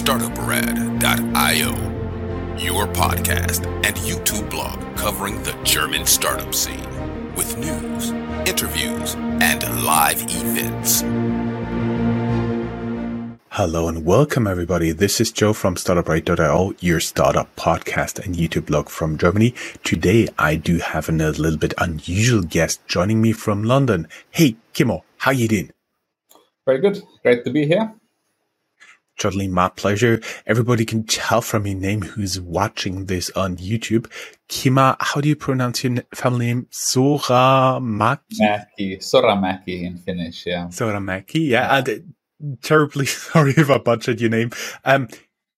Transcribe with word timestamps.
startuprad.io, 0.00 1.72
your 2.56 2.86
podcast 2.86 3.66
and 3.84 3.94
YouTube 3.96 4.48
blog 4.48 4.80
covering 4.96 5.42
the 5.42 5.52
German 5.62 6.06
startup 6.06 6.54
scene 6.54 6.88
with 7.34 7.58
news, 7.58 8.10
interviews, 8.48 9.14
and 9.42 9.62
live 9.84 10.22
events. 10.22 11.02
Hello 13.50 13.88
and 13.88 14.06
welcome 14.06 14.46
everybody. 14.46 14.92
This 14.92 15.20
is 15.20 15.30
Joe 15.30 15.52
from 15.52 15.74
StartupRad.io, 15.74 16.74
your 16.80 17.00
startup 17.00 17.54
podcast 17.56 18.24
and 18.24 18.34
YouTube 18.34 18.66
blog 18.66 18.88
from 18.88 19.18
Germany. 19.18 19.54
Today 19.84 20.28
I 20.38 20.56
do 20.56 20.78
have 20.78 21.10
a 21.10 21.12
little 21.12 21.58
bit 21.58 21.74
unusual 21.76 22.40
guest 22.40 22.80
joining 22.86 23.20
me 23.20 23.32
from 23.32 23.64
London. 23.64 24.08
Hey, 24.30 24.56
Kimmo, 24.72 25.04
how 25.18 25.32
you 25.32 25.46
doing? 25.46 25.72
Very 26.64 26.78
good. 26.78 27.02
Great 27.22 27.44
to 27.44 27.50
be 27.50 27.66
here. 27.66 27.92
Totally 29.20 29.48
my 29.48 29.68
pleasure. 29.68 30.18
Everybody 30.46 30.86
can 30.86 31.04
tell 31.04 31.42
from 31.42 31.66
your 31.66 31.76
name 31.76 32.00
who's 32.00 32.40
watching 32.40 33.04
this 33.04 33.28
on 33.36 33.58
YouTube. 33.58 34.10
Kimmo, 34.48 34.96
how 34.98 35.20
do 35.20 35.28
you 35.28 35.36
pronounce 35.36 35.84
your 35.84 35.98
family 36.14 36.46
name? 36.46 36.68
Soramaki? 36.70 38.18
Maki. 38.40 38.96
Soramaki 38.96 39.82
in 39.82 39.98
Finnish, 39.98 40.46
yeah. 40.46 40.68
Soramaki, 40.68 41.48
yeah. 41.48 41.82
yeah. 41.86 41.98
terribly 42.62 43.04
sorry 43.30 43.52
if 43.58 43.68
I 43.68 43.76
butchered 43.76 44.22
your 44.22 44.30
name. 44.30 44.52
Um, 44.86 45.08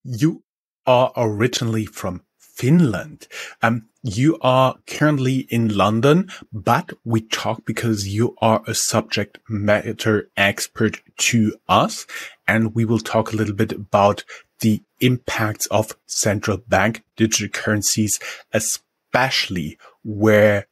you 0.03 0.43
are 0.85 1.13
originally 1.17 1.87
from 1.87 2.23
Finland. 2.55 3.27
Um, 3.63 3.89
you 4.03 4.39
are 4.41 4.77
currently 4.87 5.47
in 5.49 5.75
London, 5.75 6.31
but 6.53 6.93
we 7.05 7.23
talk 7.23 7.65
because 7.65 8.09
you 8.09 8.37
are 8.41 8.63
a 8.67 8.75
subject 8.75 9.39
matter 9.49 10.29
expert 10.37 11.01
to 11.19 11.55
us. 11.69 12.07
And 12.47 12.75
we 12.75 12.85
will 12.85 12.99
talk 12.99 13.33
a 13.33 13.37
little 13.37 13.55
bit 13.55 13.73
about 13.73 14.25
the 14.61 14.83
impacts 15.01 15.67
of 15.67 15.97
central 16.07 16.59
bank 16.59 17.03
digital 17.17 17.49
currencies, 17.49 18.21
especially 18.53 19.79
where 20.05 20.67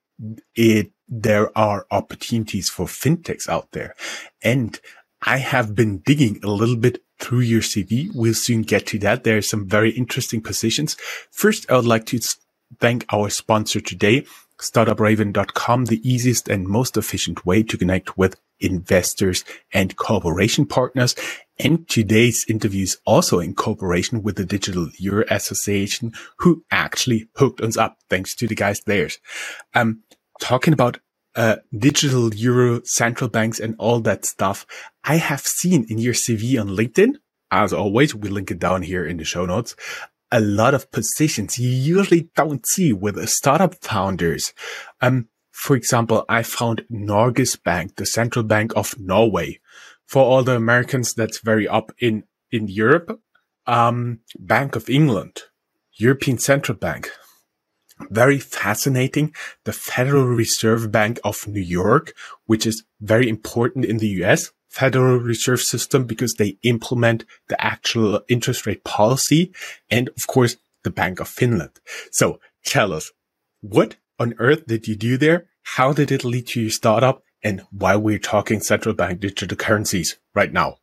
it, 0.54 0.92
there 1.08 1.56
are 1.56 1.86
opportunities 1.90 2.68
for 2.68 2.86
fintechs 2.86 3.48
out 3.48 3.70
there. 3.72 3.94
And 4.42 4.78
I 5.22 5.38
have 5.38 5.74
been 5.74 5.98
digging 5.98 6.40
a 6.42 6.48
little 6.48 6.76
bit 6.76 7.02
through 7.20 7.40
your 7.40 7.60
CV. 7.60 8.10
We'll 8.14 8.34
soon 8.34 8.62
get 8.62 8.86
to 8.88 8.98
that. 9.00 9.24
There 9.24 9.36
are 9.36 9.42
some 9.42 9.68
very 9.68 9.90
interesting 9.90 10.40
positions. 10.40 10.96
First, 11.30 11.70
I 11.70 11.76
would 11.76 11.84
like 11.84 12.06
to 12.06 12.20
thank 12.78 13.04
our 13.12 13.30
sponsor 13.30 13.80
today, 13.80 14.24
startupraven.com, 14.58 15.86
the 15.86 16.08
easiest 16.08 16.48
and 16.48 16.66
most 16.66 16.96
efficient 16.96 17.46
way 17.46 17.62
to 17.62 17.78
connect 17.78 18.16
with 18.16 18.36
investors 18.60 19.44
and 19.72 19.96
cooperation 19.96 20.66
partners. 20.66 21.14
And 21.58 21.88
today's 21.88 22.44
interview 22.48 22.84
is 22.84 22.98
also 23.04 23.38
in 23.38 23.54
cooperation 23.54 24.22
with 24.22 24.36
the 24.36 24.44
Digital 24.44 24.88
Euro 24.98 25.24
Association, 25.30 26.12
who 26.38 26.64
actually 26.70 27.28
hooked 27.36 27.60
us 27.60 27.76
up. 27.76 27.98
Thanks 28.08 28.34
to 28.36 28.46
the 28.46 28.54
guys 28.54 28.80
there. 28.80 29.10
Um, 29.74 30.02
talking 30.40 30.72
about 30.72 30.98
uh, 31.40 31.56
digital 31.78 32.34
euro 32.34 32.82
central 32.84 33.30
banks 33.30 33.58
and 33.58 33.74
all 33.78 33.98
that 34.00 34.26
stuff. 34.26 34.66
I 35.04 35.16
have 35.16 35.40
seen 35.40 35.86
in 35.88 35.96
your 35.96 36.12
CV 36.12 36.60
on 36.60 36.68
LinkedIn, 36.68 37.14
as 37.50 37.72
always, 37.72 38.14
we 38.14 38.28
link 38.28 38.50
it 38.50 38.58
down 38.58 38.82
here 38.82 39.06
in 39.06 39.16
the 39.16 39.24
show 39.24 39.46
notes, 39.46 39.74
a 40.30 40.38
lot 40.38 40.74
of 40.74 40.92
positions 40.92 41.58
you 41.58 41.70
usually 41.70 42.28
don't 42.36 42.66
see 42.66 42.92
with 42.92 43.26
startup 43.26 43.74
founders. 43.82 44.52
Um, 45.00 45.28
for 45.50 45.76
example, 45.76 46.26
I 46.28 46.42
found 46.42 46.84
Norges 46.92 47.60
Bank, 47.62 47.96
the 47.96 48.04
central 48.04 48.42
bank 48.44 48.72
of 48.76 48.98
Norway. 48.98 49.60
For 50.04 50.22
all 50.22 50.42
the 50.42 50.56
Americans, 50.56 51.14
that's 51.14 51.40
very 51.40 51.66
up 51.66 51.90
in, 51.98 52.24
in 52.52 52.68
Europe. 52.68 53.18
Um, 53.66 54.20
Bank 54.38 54.76
of 54.76 54.90
England, 54.90 55.44
European 55.94 56.36
Central 56.36 56.76
Bank, 56.76 57.10
very 58.10 58.38
fascinating. 58.38 59.34
The 59.64 59.72
Federal 59.72 60.24
Reserve 60.24 60.90
Bank 60.90 61.18
of 61.24 61.46
New 61.46 61.60
York, 61.60 62.14
which 62.46 62.66
is 62.66 62.84
very 63.00 63.28
important 63.28 63.84
in 63.84 63.98
the 63.98 64.08
US 64.24 64.52
Federal 64.68 65.18
Reserve 65.18 65.60
System 65.60 66.04
because 66.04 66.34
they 66.34 66.56
implement 66.62 67.24
the 67.48 67.62
actual 67.62 68.22
interest 68.28 68.66
rate 68.66 68.84
policy. 68.84 69.52
And 69.90 70.08
of 70.10 70.26
course, 70.26 70.56
the 70.84 70.90
Bank 70.90 71.20
of 71.20 71.28
Finland. 71.28 71.80
So 72.10 72.40
tell 72.64 72.92
us, 72.92 73.10
what 73.60 73.96
on 74.18 74.34
earth 74.38 74.66
did 74.66 74.86
you 74.86 74.96
do 74.96 75.16
there? 75.16 75.46
How 75.62 75.92
did 75.92 76.10
it 76.10 76.24
lead 76.24 76.46
to 76.48 76.60
your 76.60 76.70
startup? 76.70 77.22
And 77.42 77.62
why 77.70 77.96
we're 77.96 78.18
talking 78.18 78.60
central 78.60 78.94
bank 78.94 79.20
digital 79.20 79.56
currencies 79.56 80.18
right 80.34 80.52
now? 80.52 80.76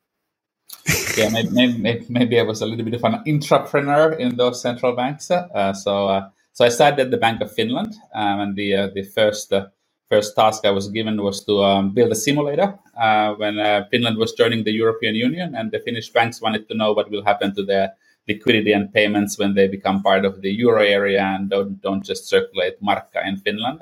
yeah, 1.18 1.30
maybe, 1.30 1.78
maybe, 1.78 2.06
maybe, 2.10 2.40
I 2.40 2.44
was 2.44 2.62
a 2.62 2.66
little 2.66 2.84
bit 2.84 2.94
of 2.94 3.04
an 3.04 3.24
entrepreneur 3.28 4.12
in 4.14 4.36
those 4.36 4.62
central 4.62 4.96
banks. 4.96 5.30
Uh, 5.32 5.74
so 5.74 6.08
uh, 6.08 6.30
so 6.58 6.66
I 6.66 6.70
started 6.70 7.00
at 7.00 7.12
the 7.12 7.18
Bank 7.18 7.42
of 7.42 7.52
Finland, 7.52 7.94
um, 8.16 8.40
and 8.40 8.56
the 8.56 8.76
uh, 8.76 8.88
the 8.96 9.04
first 9.04 9.54
uh, 9.54 9.68
first 10.10 10.36
task 10.36 10.66
I 10.66 10.72
was 10.72 10.88
given 10.90 11.22
was 11.22 11.46
to 11.46 11.64
um, 11.64 11.94
build 11.94 12.12
a 12.12 12.16
simulator 12.16 12.80
uh, 13.00 13.36
when 13.36 13.60
uh, 13.60 13.86
Finland 13.92 14.18
was 14.18 14.34
joining 14.34 14.64
the 14.64 14.72
European 14.72 15.14
Union, 15.14 15.54
and 15.54 15.70
the 15.70 15.82
Finnish 15.86 16.10
banks 16.10 16.42
wanted 16.42 16.68
to 16.68 16.74
know 16.74 16.94
what 16.94 17.12
will 17.12 17.24
happen 17.24 17.54
to 17.54 17.64
their 17.64 17.94
liquidity 18.28 18.74
and 18.74 18.92
payments 18.92 19.38
when 19.38 19.54
they 19.54 19.68
become 19.68 20.02
part 20.02 20.26
of 20.26 20.42
the 20.42 20.50
euro 20.50 20.82
area 20.82 21.22
and 21.22 21.52
don't 21.52 21.80
don't 21.84 22.04
just 22.04 22.28
circulate 22.28 22.82
markka 22.82 23.22
in 23.30 23.38
Finland. 23.38 23.80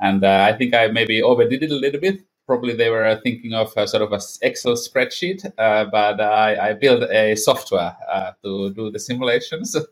And 0.00 0.24
uh, 0.24 0.48
I 0.48 0.56
think 0.56 0.72
I 0.72 0.88
maybe 0.88 1.22
overdid 1.22 1.62
it 1.62 1.72
a 1.72 1.82
little 1.84 2.00
bit 2.00 2.24
probably 2.48 2.74
they 2.74 2.88
were 2.88 3.20
thinking 3.22 3.52
of 3.52 3.72
a 3.76 3.86
sort 3.86 4.02
of 4.02 4.10
an 4.10 4.20
Excel 4.40 4.72
spreadsheet, 4.72 5.44
uh, 5.58 5.84
but 5.84 6.18
I, 6.18 6.70
I, 6.70 6.72
built 6.72 7.02
a 7.10 7.36
software 7.36 7.94
uh, 8.10 8.32
to 8.42 8.72
do 8.72 8.90
the 8.90 8.98
simulations. 8.98 9.76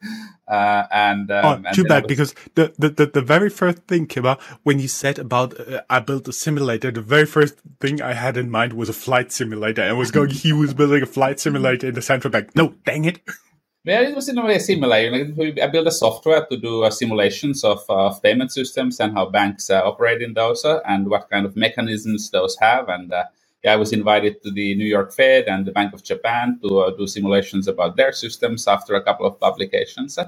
Uh, 0.48 0.86
and, 0.92 1.28
um, 1.32 1.66
oh, 1.66 1.72
too 1.72 1.82
bad 1.82 2.04
was... 2.04 2.08
because 2.08 2.34
the, 2.54 2.72
the, 2.78 3.10
the, 3.12 3.20
very 3.20 3.50
first 3.50 3.78
thing, 3.88 4.06
Kimmo, 4.06 4.38
when 4.62 4.78
you 4.78 4.86
said 4.86 5.18
about 5.18 5.58
uh, 5.58 5.82
I 5.90 5.98
built 5.98 6.28
a 6.28 6.32
simulator, 6.32 6.92
the 6.92 7.00
very 7.00 7.26
first 7.26 7.56
thing 7.80 8.00
I 8.00 8.12
had 8.12 8.36
in 8.36 8.48
mind 8.48 8.72
was 8.74 8.88
a 8.88 8.92
flight 8.92 9.32
simulator. 9.32 9.82
I 9.82 9.90
was 9.90 10.12
going, 10.12 10.30
he 10.30 10.52
was 10.52 10.72
building 10.72 11.02
a 11.02 11.06
flight 11.06 11.40
simulator 11.40 11.88
in 11.88 11.94
the 11.94 12.00
central 12.00 12.30
bank. 12.30 12.54
No, 12.54 12.74
dang 12.84 13.06
it. 13.06 13.18
Yeah, 13.86 14.00
it 14.00 14.16
was 14.16 14.28
in 14.28 14.36
a 14.36 14.44
way 14.44 14.58
similar. 14.58 14.98
You 14.98 15.10
know, 15.12 15.62
I 15.62 15.68
built 15.68 15.86
a 15.86 15.92
software 15.92 16.44
to 16.46 16.56
do 16.56 16.82
uh, 16.82 16.90
simulations 16.90 17.62
of, 17.62 17.88
uh, 17.88 18.12
payment 18.18 18.50
systems 18.50 18.98
and 18.98 19.14
how 19.14 19.30
banks 19.30 19.70
uh, 19.70 19.80
operate 19.84 20.22
in 20.22 20.34
those 20.34 20.64
uh, 20.64 20.80
and 20.88 21.08
what 21.08 21.30
kind 21.30 21.46
of 21.46 21.54
mechanisms 21.54 22.28
those 22.30 22.56
have. 22.56 22.88
And 22.88 23.12
uh, 23.12 23.26
yeah, 23.62 23.74
I 23.74 23.76
was 23.76 23.92
invited 23.92 24.42
to 24.42 24.50
the 24.50 24.74
New 24.74 24.86
York 24.86 25.12
Fed 25.12 25.44
and 25.44 25.64
the 25.64 25.70
Bank 25.70 25.94
of 25.94 26.02
Japan 26.02 26.58
to 26.64 26.80
uh, 26.80 26.90
do 26.96 27.06
simulations 27.06 27.68
about 27.68 27.94
their 27.94 28.10
systems 28.10 28.66
after 28.66 28.96
a 28.96 29.04
couple 29.04 29.24
of 29.24 29.38
publications. 29.38 30.18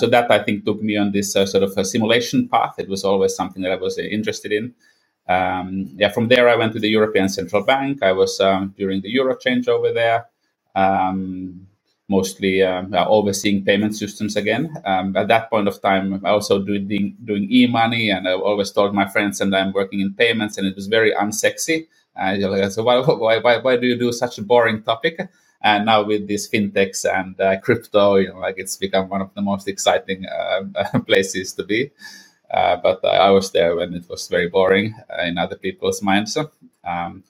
so 0.00 0.06
that 0.08 0.28
I 0.28 0.42
think 0.42 0.64
took 0.64 0.82
me 0.82 0.96
on 0.96 1.12
this 1.12 1.34
sort 1.34 1.62
of 1.62 1.86
simulation 1.86 2.48
path. 2.48 2.74
It 2.78 2.88
was 2.88 3.04
always 3.04 3.36
something 3.36 3.62
that 3.62 3.70
I 3.70 3.76
was 3.76 3.98
interested 3.98 4.50
in. 4.50 4.74
Um, 5.28 5.90
yeah, 5.94 6.08
from 6.08 6.26
there 6.26 6.48
I 6.48 6.56
went 6.56 6.72
to 6.72 6.80
the 6.80 6.90
European 6.90 7.28
Central 7.28 7.62
Bank. 7.62 8.02
I 8.02 8.10
was 8.10 8.40
um, 8.40 8.74
during 8.76 9.00
the 9.00 9.10
Euro 9.10 9.36
change 9.36 9.68
over 9.68 9.92
there. 9.92 10.26
Um, 10.74 11.68
mostly 12.10 12.62
um, 12.62 12.92
overseeing 12.92 13.64
payment 13.64 13.94
systems 13.94 14.36
again. 14.36 14.74
Um, 14.84 15.16
at 15.16 15.28
that 15.28 15.48
point 15.48 15.68
of 15.68 15.80
time, 15.80 16.20
I 16.26 16.30
also 16.30 16.60
doing 16.60 17.16
doing 17.24 17.46
e-money, 17.50 18.10
and 18.10 18.28
I 18.28 18.32
always 18.32 18.72
told 18.72 18.92
my 18.92 19.06
friends, 19.08 19.40
and 19.40 19.54
I'm 19.54 19.72
working 19.72 20.00
in 20.00 20.12
payments, 20.14 20.58
and 20.58 20.66
it 20.66 20.74
was 20.74 20.88
very 20.88 21.12
unsexy. 21.14 21.86
Uh, 22.20 22.68
so 22.68 22.82
why, 22.82 22.98
why, 23.38 23.58
why, 23.58 23.76
do 23.76 23.86
you 23.86 23.96
do 23.96 24.12
such 24.12 24.38
a 24.38 24.42
boring 24.42 24.82
topic? 24.82 25.16
And 25.62 25.86
now 25.86 26.02
with 26.02 26.26
these 26.26 26.50
fintechs 26.50 27.06
and 27.06 27.40
uh, 27.40 27.60
crypto, 27.60 28.16
you 28.16 28.28
know, 28.28 28.40
like 28.40 28.56
it's 28.58 28.76
become 28.76 29.08
one 29.08 29.22
of 29.22 29.32
the 29.34 29.42
most 29.42 29.68
exciting 29.68 30.26
uh, 30.26 30.98
places 31.06 31.52
to 31.54 31.64
be. 31.64 31.92
Uh, 32.50 32.76
but 32.82 33.04
I 33.04 33.30
was 33.30 33.52
there 33.52 33.76
when 33.76 33.94
it 33.94 34.08
was 34.08 34.26
very 34.26 34.48
boring 34.48 34.94
uh, 35.08 35.22
in 35.22 35.38
other 35.38 35.56
people's 35.56 36.02
minds. 36.02 36.36
Um, 36.36 37.22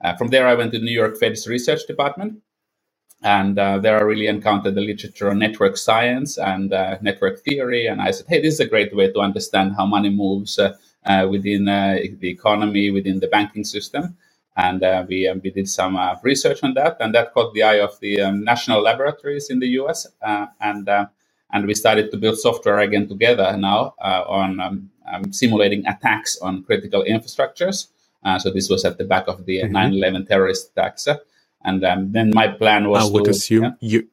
uh, 0.00 0.16
from 0.16 0.28
there, 0.28 0.46
I 0.48 0.54
went 0.54 0.72
to 0.72 0.78
New 0.78 0.96
York 1.02 1.18
Fed's 1.18 1.46
research 1.46 1.86
department 1.86 2.40
and 3.22 3.58
uh, 3.58 3.78
there 3.78 3.98
I 3.98 4.02
really 4.02 4.26
encountered 4.26 4.74
the 4.74 4.80
literature 4.80 5.30
on 5.30 5.38
network 5.38 5.76
science 5.76 6.38
and 6.38 6.72
uh, 6.72 6.98
network 7.00 7.40
theory. 7.40 7.86
And 7.86 8.02
I 8.02 8.10
said, 8.10 8.26
hey, 8.28 8.42
this 8.42 8.54
is 8.54 8.60
a 8.60 8.66
great 8.66 8.94
way 8.94 9.12
to 9.12 9.20
understand 9.20 9.74
how 9.76 9.86
money 9.86 10.10
moves 10.10 10.58
uh, 10.58 10.76
uh 11.04 11.26
within 11.30 11.68
uh, 11.68 11.98
the 12.20 12.30
economy, 12.30 12.90
within 12.90 13.20
the 13.20 13.28
banking 13.28 13.64
system. 13.64 14.16
And 14.56 14.82
uh, 14.82 15.04
we, 15.08 15.28
um, 15.28 15.40
we 15.42 15.50
did 15.50 15.68
some 15.68 15.98
research 16.22 16.62
on 16.62 16.74
that, 16.74 16.98
and 17.00 17.14
that 17.14 17.32
caught 17.32 17.54
the 17.54 17.62
eye 17.62 17.80
of 17.80 17.98
the 18.00 18.20
um, 18.20 18.44
national 18.44 18.82
laboratories 18.82 19.48
in 19.48 19.60
the 19.60 19.68
US. 19.80 20.06
and 20.60 20.88
and 21.54 21.66
we 21.66 21.74
started 21.74 22.10
to 22.10 22.16
build 22.16 22.38
software 22.38 22.78
again 22.80 23.06
together 23.08 23.54
now 23.58 23.94
on 24.00 24.58
um, 24.60 24.90
um, 25.10 25.32
simulating 25.32 25.86
attacks 25.86 26.38
on 26.38 26.64
critical 26.64 27.04
infrastructures. 27.04 27.88
so 28.38 28.50
this 28.50 28.68
was 28.68 28.84
at 28.84 28.98
the 28.98 29.04
back 29.04 29.26
of 29.28 29.46
the 29.46 29.58
mm-hmm. 29.60 29.76
9/11 29.76 30.28
terrorist 30.28 30.70
attacks. 30.70 31.08
And 31.64 31.84
um, 31.84 32.12
then 32.12 32.30
my 32.34 32.48
plan 32.48 32.88
was. 32.88 33.08
I 33.08 33.12
would 33.12 33.24
to, 33.24 33.30
assume 33.30 33.64
yeah. 33.64 33.70
you, 33.80 34.08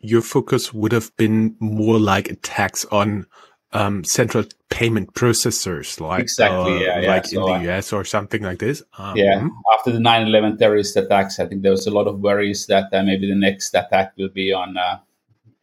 your 0.00 0.22
focus 0.22 0.72
would 0.72 0.92
have 0.92 1.14
been 1.16 1.56
more 1.60 1.98
like 1.98 2.30
attacks 2.30 2.84
on 2.86 3.26
um, 3.72 4.04
central 4.04 4.44
payment 4.70 5.12
processors 5.14 6.00
like 6.00 6.22
exactly 6.22 6.76
uh, 6.76 6.80
yeah, 6.80 7.00
yeah. 7.00 7.08
like 7.08 7.26
so, 7.26 7.54
in 7.54 7.62
the 7.62 7.72
US 7.72 7.92
or 7.92 8.04
something 8.04 8.42
like 8.42 8.58
this. 8.58 8.82
Um, 8.96 9.16
yeah, 9.16 9.46
after 9.74 9.90
the 9.90 9.98
9/11 9.98 10.58
terrorist 10.58 10.96
attacks, 10.96 11.38
I 11.38 11.46
think 11.46 11.62
there 11.62 11.72
was 11.72 11.86
a 11.86 11.90
lot 11.90 12.06
of 12.06 12.20
worries 12.20 12.66
that 12.66 12.92
uh, 12.92 13.02
maybe 13.02 13.28
the 13.28 13.34
next 13.34 13.74
attack 13.74 14.12
will 14.16 14.28
be 14.28 14.52
on 14.52 14.76
uh, 14.76 14.98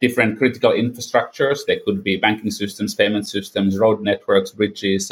different 0.00 0.38
critical 0.38 0.70
infrastructures. 0.70 1.60
They 1.66 1.80
could 1.84 2.04
be 2.04 2.16
banking 2.16 2.50
systems, 2.50 2.94
payment 2.94 3.28
systems, 3.28 3.78
road 3.78 4.00
networks, 4.02 4.50
bridges. 4.50 5.10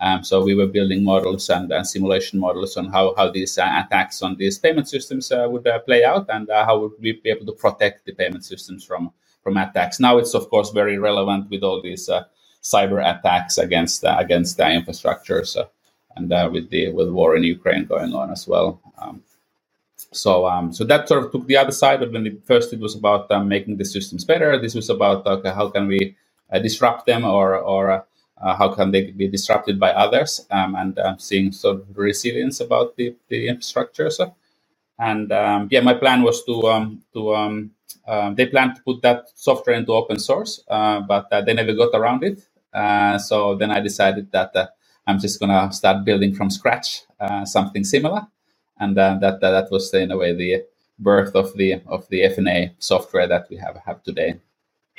Uh, 0.00 0.04
um, 0.04 0.24
so 0.24 0.44
we 0.44 0.54
were 0.54 0.66
building 0.66 1.04
models 1.04 1.48
and 1.50 1.72
uh, 1.72 1.82
simulation 1.84 2.38
models 2.38 2.76
on 2.76 2.86
how, 2.86 3.14
how 3.16 3.30
these 3.30 3.58
uh, 3.58 3.82
attacks 3.84 4.22
on 4.22 4.36
these 4.36 4.58
payment 4.58 4.88
systems 4.88 5.32
would 5.34 5.66
play 5.86 6.04
out 6.04 6.26
and 6.28 6.48
how 6.50 6.78
would 6.78 6.92
we 7.00 7.12
be 7.12 7.30
able 7.30 7.46
to 7.46 7.52
protect 7.52 8.04
the 8.06 8.12
payment 8.12 8.44
systems 8.44 8.84
from 8.84 9.12
from 9.42 9.56
attacks. 9.56 10.00
Now 10.00 10.18
it's 10.18 10.34
of 10.34 10.50
course 10.50 10.70
very 10.70 10.98
relevant 10.98 11.48
with 11.50 11.62
all 11.62 11.80
these 11.80 12.10
cyber 12.66 13.00
attacks 13.00 13.58
against 13.58 14.04
uh, 14.04 14.16
against 14.18 14.56
the 14.56 14.64
infrastructures, 14.64 15.56
uh, 15.56 15.66
and 16.16 16.32
uh, 16.32 16.48
with 16.52 16.70
the 16.70 16.92
with 16.92 17.10
war 17.10 17.36
in 17.36 17.44
Ukraine 17.44 17.84
going 17.86 18.12
on 18.14 18.30
as 18.30 18.46
well. 18.48 18.80
Um, 18.98 19.22
so 20.12 20.46
um, 20.46 20.72
so 20.72 20.84
that 20.84 21.08
sort 21.08 21.24
of 21.24 21.32
took 21.32 21.46
the 21.46 21.56
other 21.56 21.72
side. 21.72 22.00
When 22.12 22.26
it, 22.26 22.44
first 22.44 22.72
it 22.72 22.80
was 22.80 22.94
about 22.96 23.30
um, 23.30 23.48
making 23.48 23.76
the 23.76 23.84
systems 23.84 24.24
better. 24.24 24.58
This 24.58 24.74
was 24.74 24.90
about 24.90 25.26
okay, 25.26 25.50
how 25.50 25.68
can 25.68 25.86
we 25.86 26.16
uh, 26.52 26.58
disrupt 26.58 27.06
them 27.06 27.24
or 27.24 27.56
or 27.56 27.90
uh, 27.90 28.02
how 28.56 28.74
can 28.74 28.90
they 28.92 29.10
be 29.12 29.28
disrupted 29.28 29.80
by 29.80 29.92
others 29.92 30.46
um, 30.50 30.74
and 30.76 30.98
um, 31.00 31.18
seeing 31.18 31.52
sort 31.52 31.76
of 31.80 31.98
resilience 31.98 32.60
about 32.60 32.96
the 32.96 33.14
the 33.28 33.48
infrastructures. 33.48 34.20
And 34.98 35.32
um, 35.32 35.68
yeah, 35.70 35.80
my 35.82 35.94
plan 35.94 36.22
was 36.22 36.44
to 36.46 36.98
to 37.14 37.70
they 38.36 38.46
planned 38.46 38.76
to 38.76 38.82
put 38.82 39.02
that 39.02 39.26
software 39.34 39.76
into 39.76 39.92
open 39.92 40.18
source, 40.18 40.62
uh, 40.68 41.00
but 41.00 41.28
uh, 41.32 41.42
they 41.42 41.54
never 41.54 41.74
got 41.74 41.94
around 41.94 42.24
it. 42.24 42.40
Uh, 42.74 43.18
so 43.18 43.56
then 43.56 43.70
I 43.70 43.80
decided 43.80 44.30
that 44.32 44.56
uh, 44.56 44.66
I'm 45.06 45.18
just 45.20 45.40
gonna 45.40 45.72
start 45.72 46.04
building 46.04 46.34
from 46.34 46.50
scratch 46.50 47.02
uh, 47.20 47.44
something 47.44 47.84
similar, 47.84 48.26
and 48.80 48.96
that 48.96 49.20
that 49.40 49.68
was 49.70 49.92
in 49.94 50.10
a 50.12 50.16
way 50.18 50.34
the 50.34 50.64
birth 50.98 51.34
of 51.36 51.54
the 51.56 51.82
of 51.86 52.08
the 52.10 52.22
FNA 52.22 52.72
software 52.78 53.28
that 53.28 53.48
we 53.50 53.56
have 53.56 53.76
have 53.86 54.02
today. 54.04 54.36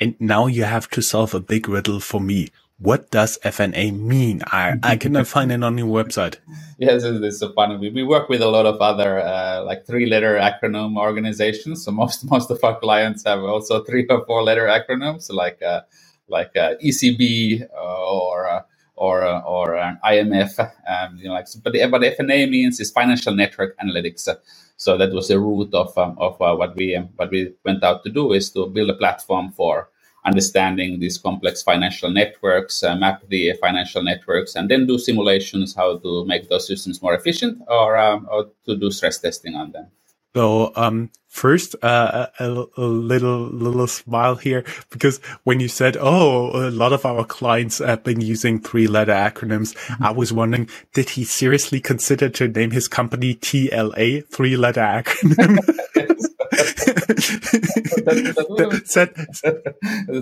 And 0.00 0.16
now 0.20 0.46
you 0.46 0.64
have 0.64 0.88
to 0.90 1.02
solve 1.02 1.34
a 1.34 1.40
big 1.40 1.68
riddle 1.68 2.00
for 2.00 2.20
me. 2.20 2.48
What 2.78 3.10
does 3.10 3.38
FNA 3.44 3.98
mean? 3.98 4.42
I, 4.46 4.76
I 4.82 4.96
cannot 4.96 5.26
find 5.34 5.52
it 5.52 5.64
on 5.64 5.78
your 5.78 5.88
website. 5.88 6.36
Yes, 6.78 7.04
it's 7.04 7.40
so 7.40 7.52
funny. 7.54 7.76
We, 7.76 7.90
we 7.90 8.04
work 8.04 8.28
with 8.28 8.42
a 8.42 8.48
lot 8.48 8.66
of 8.66 8.80
other 8.80 9.20
uh, 9.20 9.64
like 9.64 9.86
three-letter 9.86 10.36
acronym 10.38 10.98
organizations. 10.98 11.84
So 11.84 11.92
most 11.92 12.24
most 12.30 12.50
of 12.50 12.62
our 12.62 12.78
clients 12.78 13.24
have 13.24 13.40
also 13.40 13.82
three 13.84 14.06
or 14.08 14.24
four-letter 14.26 14.66
acronyms, 14.66 15.32
like 15.32 15.62
uh, 15.62 15.82
like 16.28 16.56
uh, 16.56 16.74
ECB 16.84 17.66
uh, 17.74 18.12
or 18.12 18.48
uh, 18.48 18.62
or 18.96 19.24
or 19.44 19.98
IMF. 20.04 20.58
Um, 20.88 21.18
you 21.18 21.28
know, 21.28 21.34
like 21.34 21.48
but 21.64 21.72
the, 21.72 21.86
but 21.86 22.02
FNA 22.02 22.50
means 22.50 22.80
is 22.80 22.92
financial 22.92 23.34
network 23.34 23.76
analytics. 23.78 24.28
So 24.76 24.96
that 24.98 25.12
was 25.12 25.28
the 25.28 25.40
root 25.40 25.74
of 25.74 25.98
um, 25.98 26.16
of 26.18 26.38
what 26.38 26.76
we 26.76 26.94
um, 26.94 27.08
what 27.16 27.30
we 27.30 27.54
went 27.64 27.82
out 27.82 28.04
to 28.04 28.10
do 28.10 28.32
is 28.34 28.50
to 28.52 28.66
build 28.68 28.90
a 28.90 28.94
platform 28.94 29.50
for 29.52 29.88
understanding 30.24 31.00
these 31.00 31.18
complex 31.18 31.62
financial 31.62 32.10
networks, 32.10 32.82
uh, 32.82 32.94
map 32.96 33.22
the 33.28 33.52
financial 33.60 34.02
networks, 34.02 34.54
and 34.54 34.70
then 34.70 34.86
do 34.86 34.98
simulations 34.98 35.74
how 35.74 35.98
to 35.98 36.24
make 36.26 36.48
those 36.48 36.66
systems 36.66 37.00
more 37.02 37.14
efficient 37.14 37.60
or, 37.68 37.96
um, 37.96 38.28
or 38.30 38.50
to 38.66 38.76
do 38.76 38.90
stress 38.90 39.18
testing 39.18 39.54
on 39.54 39.72
them. 39.72 39.86
So, 40.34 40.72
um, 40.76 41.10
first, 41.26 41.74
uh, 41.82 42.26
a, 42.38 42.64
a, 42.76 42.82
little, 42.82 43.48
little 43.48 43.86
smile 43.86 44.36
here 44.36 44.62
because 44.90 45.18
when 45.44 45.58
you 45.58 45.68
said, 45.68 45.96
Oh, 45.98 46.68
a 46.68 46.70
lot 46.70 46.92
of 46.92 47.06
our 47.06 47.24
clients 47.24 47.78
have 47.78 48.04
been 48.04 48.20
using 48.20 48.60
three 48.60 48.86
letter 48.86 49.12
acronyms. 49.12 49.74
Mm-hmm. 49.74 50.04
I 50.04 50.10
was 50.10 50.32
wondering, 50.32 50.68
did 50.92 51.10
he 51.10 51.24
seriously 51.24 51.80
consider 51.80 52.28
to 52.28 52.46
name 52.46 52.70
his 52.70 52.88
company 52.88 53.34
TLA 53.34 54.28
three 54.28 54.56
letter 54.56 54.82
acronym? 54.82 55.58
set, 58.84 59.16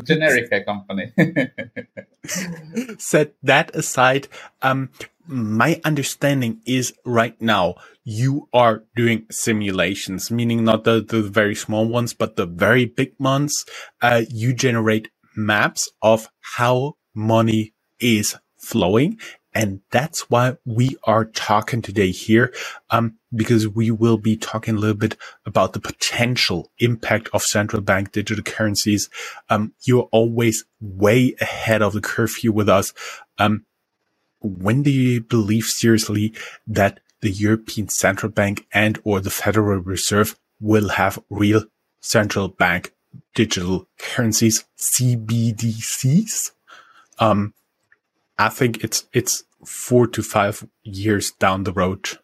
generic 0.05 0.67
company. 0.67 1.13
set 2.99 3.35
that 3.43 3.75
aside, 3.75 4.29
um, 4.63 4.91
my 5.27 5.81
understanding 5.85 6.61
is 6.67 6.93
right 7.05 7.41
now 7.41 7.75
you 8.05 8.49
are 8.53 8.85
doing 8.95 9.27
simulations, 9.31 10.31
meaning 10.31 10.65
not 10.65 10.85
the, 10.85 11.05
the 11.07 11.23
very 11.23 11.55
small 11.55 11.87
ones, 11.87 12.15
but 12.15 12.37
the 12.37 12.47
very 12.47 12.85
big 12.85 13.13
ones. 13.19 13.65
Uh, 14.01 14.23
you 14.31 14.55
generate 14.55 15.11
maps 15.37 15.91
of 16.03 16.29
how 16.57 16.95
money 17.15 17.75
is 17.99 18.37
flowing. 18.59 19.19
And 19.57 19.81
that's 19.91 20.29
why 20.29 20.59
we 20.67 20.99
are 21.05 21.25
talking 21.25 21.81
today 21.81 22.11
here, 22.11 22.53
um, 22.91 23.17
because 23.35 23.67
we 23.67 23.91
will 23.91 24.19
be 24.19 24.37
talking 24.37 24.77
a 24.77 24.79
little 24.79 24.95
bit 24.95 25.17
about 25.47 25.73
the 25.73 25.81
potential 25.81 26.71
impact 26.79 27.31
of 27.33 27.41
central 27.43 27.81
bank 27.81 28.13
digital 28.13 28.45
currencies. 28.45 29.09
Um, 29.49 29.73
you're 29.87 30.11
always 30.13 30.67
way 30.79 31.35
ahead 31.41 31.81
of 31.81 31.95
the 31.95 32.03
curve 32.03 32.37
with 32.45 32.69
us. 32.69 32.93
Um, 33.39 33.65
when 34.41 34.83
do 34.83 34.91
you 34.91 35.23
believe 35.23 35.65
seriously 35.65 36.35
that 36.67 37.01
the 37.23 37.31
European 37.31 37.89
Central 37.89 38.31
Bank 38.31 38.67
and 38.75 39.01
or 39.05 39.21
the 39.23 39.31
Federal 39.31 39.81
Reserve 39.81 40.39
will 40.61 40.91
have 40.91 41.19
real 41.31 41.65
central 42.03 42.49
bank 42.49 42.93
digital 43.35 43.89
currencies, 43.99 44.67
CBDCs? 44.77 46.51
Um, 47.19 47.55
I 48.39 48.49
think 48.49 48.85
it's, 48.85 49.07
it's 49.13 49.45
four 49.65 50.07
to 50.09 50.23
five 50.23 50.67
years 50.83 51.33
down 51.33 51.65
the 51.65 51.73
road. 51.73 52.19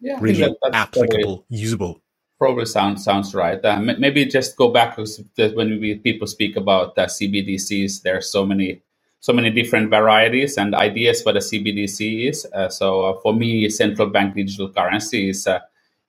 Yeah, 0.00 0.18
really 0.20 0.40
that, 0.40 0.56
applicable, 0.72 1.38
probably, 1.38 1.44
usable. 1.48 2.02
Probably 2.38 2.66
sounds 2.66 3.04
sounds 3.04 3.34
right. 3.36 3.64
Uh, 3.64 3.78
maybe 3.78 4.24
just 4.24 4.56
go 4.56 4.68
back 4.72 4.98
when 4.98 5.80
we, 5.80 5.94
people 5.94 6.26
speak 6.26 6.56
about 6.56 6.98
uh, 6.98 7.06
CBDCs. 7.06 8.02
There 8.02 8.16
are 8.16 8.20
so 8.20 8.44
many 8.44 8.82
so 9.20 9.32
many 9.32 9.50
different 9.50 9.90
varieties 9.90 10.58
and 10.58 10.74
ideas 10.74 11.22
what 11.22 11.36
a 11.36 11.38
CBDC 11.38 12.28
is. 12.28 12.44
Uh, 12.52 12.68
so 12.68 13.04
uh, 13.04 13.20
for 13.20 13.32
me, 13.32 13.68
central 13.68 14.08
bank 14.08 14.34
digital 14.34 14.68
currency 14.68 15.28
is 15.28 15.46
uh, 15.46 15.60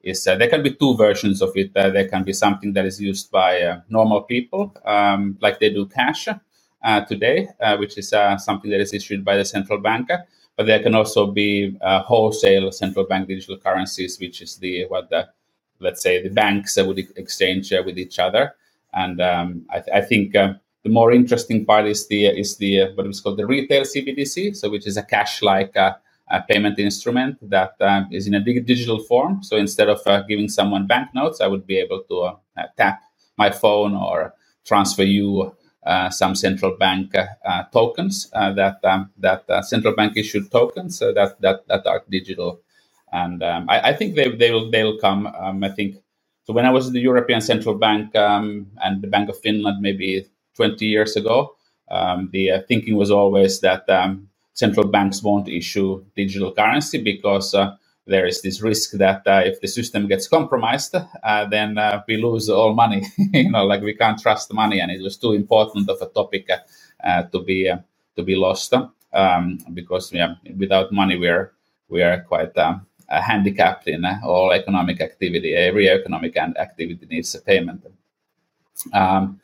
is 0.02 0.26
uh, 0.26 0.36
there 0.36 0.50
can 0.50 0.64
be 0.64 0.74
two 0.74 0.98
versions 0.98 1.42
of 1.44 1.52
it. 1.56 1.72
Uh, 1.76 1.92
there 1.92 2.08
can 2.08 2.24
be 2.24 2.34
something 2.34 2.74
that 2.74 2.86
is 2.86 3.00
used 3.00 3.30
by 3.30 3.62
uh, 3.62 3.82
normal 3.90 4.22
people, 4.24 4.76
um, 4.86 5.38
like 5.40 5.60
they 5.60 5.70
do 5.70 5.86
cash 5.86 6.28
today, 7.08 7.50
which 7.78 7.98
is 7.98 8.10
something 8.10 8.70
that 8.72 8.80
is 8.80 8.94
issued 8.94 9.24
by 9.24 9.38
the 9.38 9.46
central 9.46 9.80
bank. 9.80 10.10
But 10.56 10.68
there 10.68 10.82
can 10.84 10.94
also 10.94 11.28
be 11.28 11.78
wholesale 11.82 12.72
central 12.72 13.06
bank 13.06 13.28
digital 13.28 13.58
currencies, 13.58 14.20
which 14.20 14.42
is 14.42 14.58
the 14.58 14.86
what 14.86 15.10
the 15.10 15.30
let's 15.80 16.02
say 16.02 16.22
the 16.22 16.30
banks 16.30 16.78
would 16.78 17.00
exchange 17.16 17.72
with 17.72 17.98
each 17.98 18.20
other. 18.20 18.56
And 18.94 19.20
um, 19.22 19.66
I, 19.72 19.80
th- 19.80 19.96
I, 19.96 20.02
think 20.02 20.36
the 20.84 20.90
more 20.90 21.12
interesting 21.12 21.66
part 21.66 21.86
is 21.88 22.08
the 22.08 22.28
is 22.28 22.58
the 22.58 22.82
uh, 22.82 22.88
what 22.96 23.08
is 23.08 23.22
called 23.22 23.38
the 23.38 23.46
retail 23.46 23.84
CBDC, 23.84 24.56
so 24.56 24.70
which 24.70 24.86
is 24.86 24.98
a 24.98 25.04
cash-like 25.04 25.76
uh, 25.78 25.94
uh, 26.30 26.42
payment 26.42 26.78
instrument 26.78 27.38
that 27.50 27.74
um, 27.80 28.08
is 28.12 28.28
in 28.28 28.34
a 28.34 28.40
digital 28.40 29.00
form. 29.04 29.42
So 29.44 29.56
instead 29.58 29.90
of 29.90 30.02
uh, 30.06 30.24
giving 30.24 30.50
someone 30.50 30.86
banknotes, 30.86 31.42
I 31.42 31.48
would 31.48 31.66
be 31.66 31.78
able 31.78 32.04
to 32.10 32.20
uh, 32.22 32.36
uh, 32.58 32.64
tap 32.78 33.02
my 33.38 33.50
phone 33.50 33.96
or 33.96 34.34
transfer 34.66 35.04
you 35.04 35.56
some 36.12 36.36
central 36.36 36.76
bank 36.78 37.14
tokens 37.72 38.30
that 38.32 38.80
um, 38.84 39.12
that 39.18 39.46
central 39.66 39.96
bank 39.96 40.18
issued 40.18 40.52
tokens 40.52 41.00
that 41.00 41.36
that 41.42 41.68
that 41.68 41.86
are 41.86 42.04
digital. 42.10 42.62
And 43.12 43.44
um, 43.44 43.70
I, 43.70 43.90
I, 43.90 43.94
think 43.94 44.16
they 44.16 44.28
they 44.36 44.52
will 44.52 44.72
they 44.72 44.84
will 44.84 44.98
come. 44.98 45.28
Um, 45.28 45.64
I 45.64 45.70
think 45.70 45.98
so. 46.46 46.54
When 46.54 46.66
I 46.66 46.72
was 46.72 46.88
in 46.88 46.94
the 46.94 47.00
European 47.00 47.42
Central 47.42 47.76
Bank 47.76 48.16
um, 48.16 48.72
and 48.84 49.04
the 49.04 49.08
Bank 49.08 49.30
of 49.30 49.40
Finland, 49.40 49.82
maybe 49.82 50.26
20 50.56 50.86
years 50.86 51.16
ago. 51.16 51.56
Um, 51.92 52.30
the 52.32 52.52
uh, 52.52 52.62
thinking 52.68 52.96
was 52.96 53.12
always 53.12 53.60
that 53.62 53.86
central 54.54 54.88
banks 54.88 55.22
won't 55.24 55.50
issue 55.50 56.04
digital 56.16 56.54
currency 56.54 57.02
because 57.02 57.54
uh, 57.54 57.76
there 58.08 58.26
is 58.28 58.42
this 58.42 58.62
risk 58.62 58.92
that 58.94 59.24
uh, 59.28 59.44
if 59.46 59.62
the 59.62 59.68
system 59.68 60.08
gets 60.08 60.28
compromised, 60.28 60.96
uh, 60.96 61.46
then 61.48 61.78
uh, 61.78 62.04
we 62.08 62.18
lose 62.18 62.50
all 62.50 62.74
money. 62.74 63.04
you 63.18 63.52
know, 63.52 63.66
like 63.66 63.82
we 63.82 63.96
can't 63.96 64.20
trust 64.20 64.54
money, 64.54 64.82
and 64.82 64.92
it 64.92 65.02
was 65.02 65.18
too 65.18 65.34
important 65.34 65.90
of 65.90 66.02
a 66.02 66.08
topic 66.08 66.50
uh, 67.04 67.24
to 67.24 67.42
be 67.44 67.72
to 68.18 68.24
be 68.24 68.36
lost. 68.36 68.74
Um, 69.14 69.60
because 69.74 70.14
yeah, 70.14 70.36
without 70.58 70.92
money, 70.92 71.18
we 71.18 71.30
are 71.30 71.54
we 71.90 72.04
are 72.04 72.22
quite 72.24 72.58
um, 72.58 72.86
handicapped 73.10 73.88
in 73.88 74.06
all 74.26 74.52
economic 74.52 75.02
activity. 75.02 75.56
Every 75.56 75.90
economic 75.90 76.38
activity 76.38 77.08
needs 77.10 77.36
a 77.36 77.42
payment. 77.42 77.86
Um, 78.94 79.42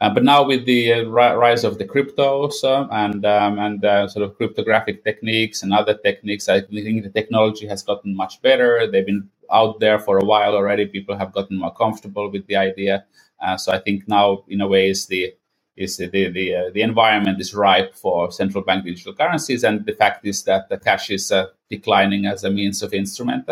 uh, 0.00 0.10
but 0.12 0.24
now 0.24 0.44
with 0.44 0.66
the 0.66 0.92
uh, 0.92 1.04
rise 1.04 1.64
of 1.64 1.78
the 1.78 1.84
cryptos 1.86 2.64
uh, 2.64 2.88
and 2.92 3.24
um, 3.26 3.58
and 3.58 3.84
uh, 3.84 4.08
sort 4.08 4.24
of 4.24 4.36
cryptographic 4.36 5.04
techniques 5.04 5.62
and 5.62 5.72
other 5.74 5.94
techniques, 5.96 6.48
I 6.48 6.60
think 6.62 7.04
the 7.04 7.10
technology 7.10 7.66
has 7.68 7.82
gotten 7.82 8.14
much 8.16 8.42
better. 8.42 8.86
They've 8.90 9.06
been 9.06 9.28
out 9.52 9.80
there 9.80 9.98
for 9.98 10.18
a 10.18 10.24
while 10.24 10.54
already. 10.54 10.86
People 10.86 11.16
have 11.16 11.32
gotten 11.32 11.58
more 11.58 11.74
comfortable 11.74 12.30
with 12.30 12.46
the 12.48 12.56
idea. 12.56 13.06
Uh, 13.40 13.56
so 13.56 13.72
I 13.72 13.80
think 13.80 14.08
now, 14.08 14.44
in 14.48 14.60
a 14.60 14.68
way, 14.68 14.90
is 14.90 15.06
the 15.06 15.34
is 15.76 15.96
the 15.96 16.08
the, 16.08 16.70
the 16.74 16.82
environment 16.82 17.40
is 17.40 17.54
ripe 17.54 17.94
for 17.96 18.32
central 18.32 18.64
bank 18.64 18.84
digital 18.84 19.14
currencies, 19.14 19.64
and 19.64 19.86
the 19.86 19.94
fact 19.94 20.26
is 20.26 20.44
that 20.44 20.68
the 20.68 20.78
cash 20.78 21.10
is 21.10 21.32
declining 21.70 22.26
as 22.26 22.44
a 22.44 22.50
means 22.50 22.82
of 22.82 22.94
instrument, 22.94 23.48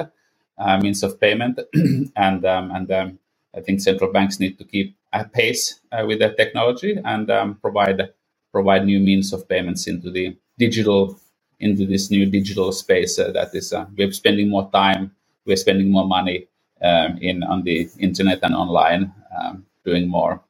means 0.82 1.02
of 1.02 1.20
payment, 1.20 1.60
and 2.16 2.44
um, 2.44 2.70
and 2.72 2.92
um, 2.92 3.18
I 3.56 3.60
think 3.60 3.80
central 3.80 4.12
banks 4.12 4.40
need 4.40 4.58
to 4.58 4.64
keep 4.64 4.96
pace 5.32 5.80
uh, 5.92 6.04
with 6.06 6.18
that 6.18 6.36
technology 6.36 6.98
and 7.04 7.30
um, 7.30 7.54
provide 7.56 8.10
provide 8.50 8.84
new 8.84 9.00
means 9.00 9.32
of 9.32 9.48
payments 9.48 9.86
into 9.86 10.10
the 10.10 10.36
digital 10.58 11.18
into 11.60 11.86
this 11.86 12.10
new 12.10 12.26
digital 12.26 12.72
space 12.72 13.18
uh, 13.18 13.30
that 13.30 13.54
is 13.54 13.72
uh, 13.72 13.86
we're 13.96 14.12
spending 14.12 14.48
more 14.48 14.68
time, 14.72 15.10
we're 15.46 15.56
spending 15.56 15.90
more 15.90 16.06
money 16.06 16.48
um, 16.82 17.16
in 17.18 17.42
on 17.44 17.62
the 17.62 17.88
internet 17.98 18.40
and 18.42 18.54
online, 18.54 19.12
um, 19.38 19.64
doing 19.84 20.08
more 20.08 20.42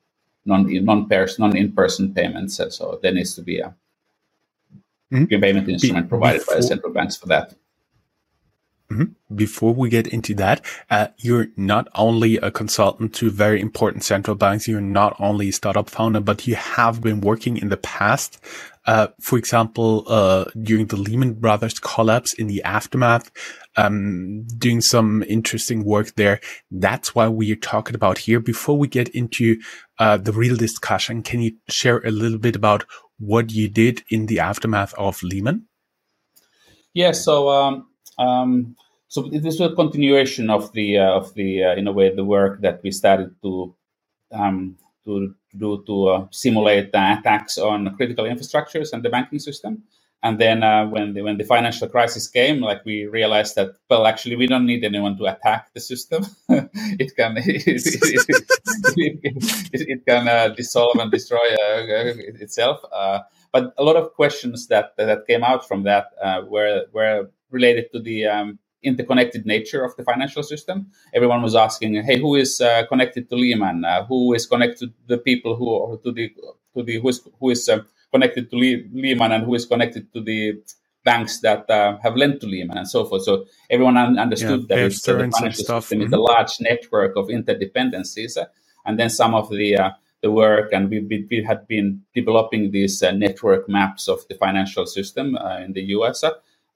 non 0.45 0.66
non 0.85 1.09
person 1.09 1.42
non 1.42 1.57
in 1.57 1.73
person 1.73 2.12
payments. 2.14 2.57
So 2.57 2.99
there 3.02 3.12
needs 3.12 3.35
to 3.37 3.42
be 3.42 3.61
a 3.61 3.75
mm-hmm. 5.12 5.40
payment 5.40 5.69
instrument 5.69 6.09
provided 6.09 6.40
before, 6.40 6.54
by 6.54 6.61
the 6.61 6.66
central 6.66 6.92
banks 6.92 7.16
for 7.16 7.26
that. 7.26 7.54
Mm-hmm. 8.93 9.35
Before 9.35 9.73
we 9.75 9.89
get 9.89 10.07
into 10.07 10.35
that, 10.35 10.65
uh, 10.91 11.09
you're 11.17 11.49
not 11.57 11.89
only 11.95 12.37
a 12.37 12.51
consultant 12.51 13.15
to 13.15 13.31
very 13.31 13.61
important 13.61 14.05
central 14.05 14.37
banks. 14.37 14.69
You're 14.69 14.83
not 14.83 15.17
only 15.19 15.49
a 15.49 15.53
startup 15.53 15.89
founder, 15.89 16.21
but 16.21 16.47
you 16.47 16.57
have 16.57 17.01
been 17.01 17.23
working 17.23 17.57
in 17.57 17.71
the 17.71 17.79
past. 17.79 18.39
Uh, 18.85 19.07
for 19.21 19.39
example, 19.39 20.05
uh, 20.09 20.45
during 20.61 20.87
the 20.87 20.97
Lehman 20.97 21.35
Brothers 21.35 21.79
collapse 21.79 22.35
in 22.35 22.49
the 22.49 22.63
aftermath, 22.65 23.31
um, 23.77 24.45
doing 24.59 24.81
some 24.81 25.23
interesting 25.23 25.85
work 25.85 26.15
there. 26.17 26.41
That's 26.71 27.15
why 27.15 27.29
we 27.29 27.51
are 27.53 27.57
talking 27.57 27.95
about 27.95 28.19
here. 28.19 28.41
Before 28.41 28.77
we 28.77 28.89
get 28.89 29.09
into 29.11 29.59
uh, 29.99 30.19
the 30.19 30.33
real 30.33 30.57
discussion, 30.57 31.23
can 31.23 31.41
you 31.41 31.53
share 31.69 31.99
a 31.99 32.11
little 32.11 32.39
bit 32.39 32.57
about 32.57 32.85
what 33.19 33.53
you 33.53 33.69
did 33.69 34.03
in 34.11 34.27
the 34.27 34.41
aftermath 34.41 34.93
of 34.99 35.23
Lehman? 35.23 35.69
Yeah, 36.93 37.13
so 37.13 37.49
um, 37.49 37.87
um, 38.19 38.76
so 39.09 39.23
this 39.23 39.61
was 39.61 39.73
a 39.73 39.75
continuation 39.75 40.49
of 40.49 40.73
the 40.73 40.99
uh, 40.99 41.12
of 41.12 41.35
the 41.35 41.64
uh, 41.64 41.75
in 41.75 41.87
a 41.87 41.92
way 41.92 42.14
the 42.14 42.25
work 42.25 42.62
that 42.62 42.83
we 42.83 42.90
started 42.90 43.35
to 43.42 43.75
um, 44.33 44.76
to 45.04 45.35
do 45.57 45.85
to 45.87 46.09
uh, 46.09 46.26
simulate 46.31 46.88
attacks 46.88 47.59
on 47.59 47.95
critical 47.97 48.25
infrastructures 48.25 48.92
and 48.92 49.02
the 49.02 49.11
banking 49.11 49.38
system. 49.38 49.83
And 50.25 50.38
then 50.38 50.62
uh, 50.62 50.87
when 50.87 51.14
the 51.14 51.23
when 51.23 51.37
the 51.37 51.45
financial 51.45 51.88
crisis 51.88 52.28
came, 52.28 52.61
like 52.61 52.85
we 52.85 53.07
realized 53.07 53.57
that 53.57 53.71
well, 53.90 54.07
actually, 54.07 54.37
we 54.37 54.47
don't 54.47 54.66
need 54.66 54.85
anyone 54.85 55.19
to 55.19 55.25
attack 55.25 55.75
the 55.75 55.81
system. 55.81 56.25
it 56.49 57.16
can 57.16 57.37
it, 57.37 57.66
it, 57.66 59.21
it, 59.25 59.88
it 59.88 60.07
can 60.07 60.28
uh, 60.28 60.49
dissolve 60.50 60.97
and 61.00 61.11
destroy 61.11 61.38
uh, 61.38 62.14
itself. 62.40 62.81
Uh, 62.92 63.21
but 63.52 63.75
a 63.76 63.83
lot 63.83 63.97
of 63.97 64.14
questions 64.14 64.69
that 64.69 64.97
that 64.97 65.26
came 65.26 65.42
out 65.42 65.66
from 65.66 65.83
that 65.83 66.07
uh, 66.23 66.42
were 66.47 66.87
were 66.92 67.28
related 67.53 67.93
to 67.93 68.01
the 68.01 68.27
um, 68.27 68.59
interconnected 68.83 69.47
nature 69.47 69.85
of 69.85 69.95
the 69.97 70.03
financial 70.03 70.43
system. 70.43 70.87
Everyone 71.15 71.43
was 71.43 71.55
asking, 71.55 71.95
"Hey, 72.03 72.19
who 72.19 72.35
is 72.35 72.61
uh, 72.61 72.87
connected 72.87 73.29
to 73.31 73.37
Lehman? 73.37 73.85
who 74.09 74.35
is 74.35 74.47
connected 74.47 74.89
to 74.89 74.95
the 75.07 75.19
people 75.19 75.57
who 75.57 76.01
to 76.05 76.13
the 76.13 76.33
to 76.75 76.83
the 76.83 76.99
who 77.01 77.09
is 77.09 77.21
who 77.39 77.51
is 77.51 77.71
connected 78.13 78.51
to 78.51 78.57
Lehman 78.57 79.33
and 79.33 79.45
who 79.45 79.55
is 79.55 79.67
connected 79.67 80.13
to 80.13 80.21
the 80.21 80.61
banks 81.05 81.41
that 81.41 81.69
uh, 81.69 81.99
have 82.03 82.17
lent 82.17 82.41
to 82.41 82.47
Lehman 82.47 82.79
and 82.79 82.89
so 82.89 83.05
forth. 83.05 83.25
So 83.25 83.47
everyone 83.71 83.97
un- 83.97 84.19
understood 84.19 84.67
yeah, 84.69 84.77
that 84.77 84.79
it's, 84.87 85.09
uh, 85.09 85.15
the 85.15 85.31
financial 85.31 85.65
system 85.65 85.99
mm-hmm. 85.99 86.07
is 86.07 86.13
a 86.13 86.19
large 86.19 86.61
network 86.61 87.17
of 87.17 87.27
interdependencies, 87.29 88.37
uh, 88.37 88.47
and 88.87 88.99
then 88.99 89.11
some 89.11 89.35
of 89.35 89.51
the 89.51 89.77
uh, 89.77 89.91
the 90.23 90.31
work 90.31 90.73
and 90.73 90.89
we, 90.89 91.01
we, 91.01 91.27
we, 91.29 91.43
had 91.43 91.67
been 91.67 92.01
developing 92.15 92.71
these 92.71 93.03
uh, 93.03 93.11
network 93.11 93.69
maps 93.69 94.07
of 94.07 94.21
the 94.29 94.37
financial 94.37 94.87
system 94.87 95.37
uh, 95.37 95.59
in 95.59 95.73
the 95.73 95.83
US 95.97 96.23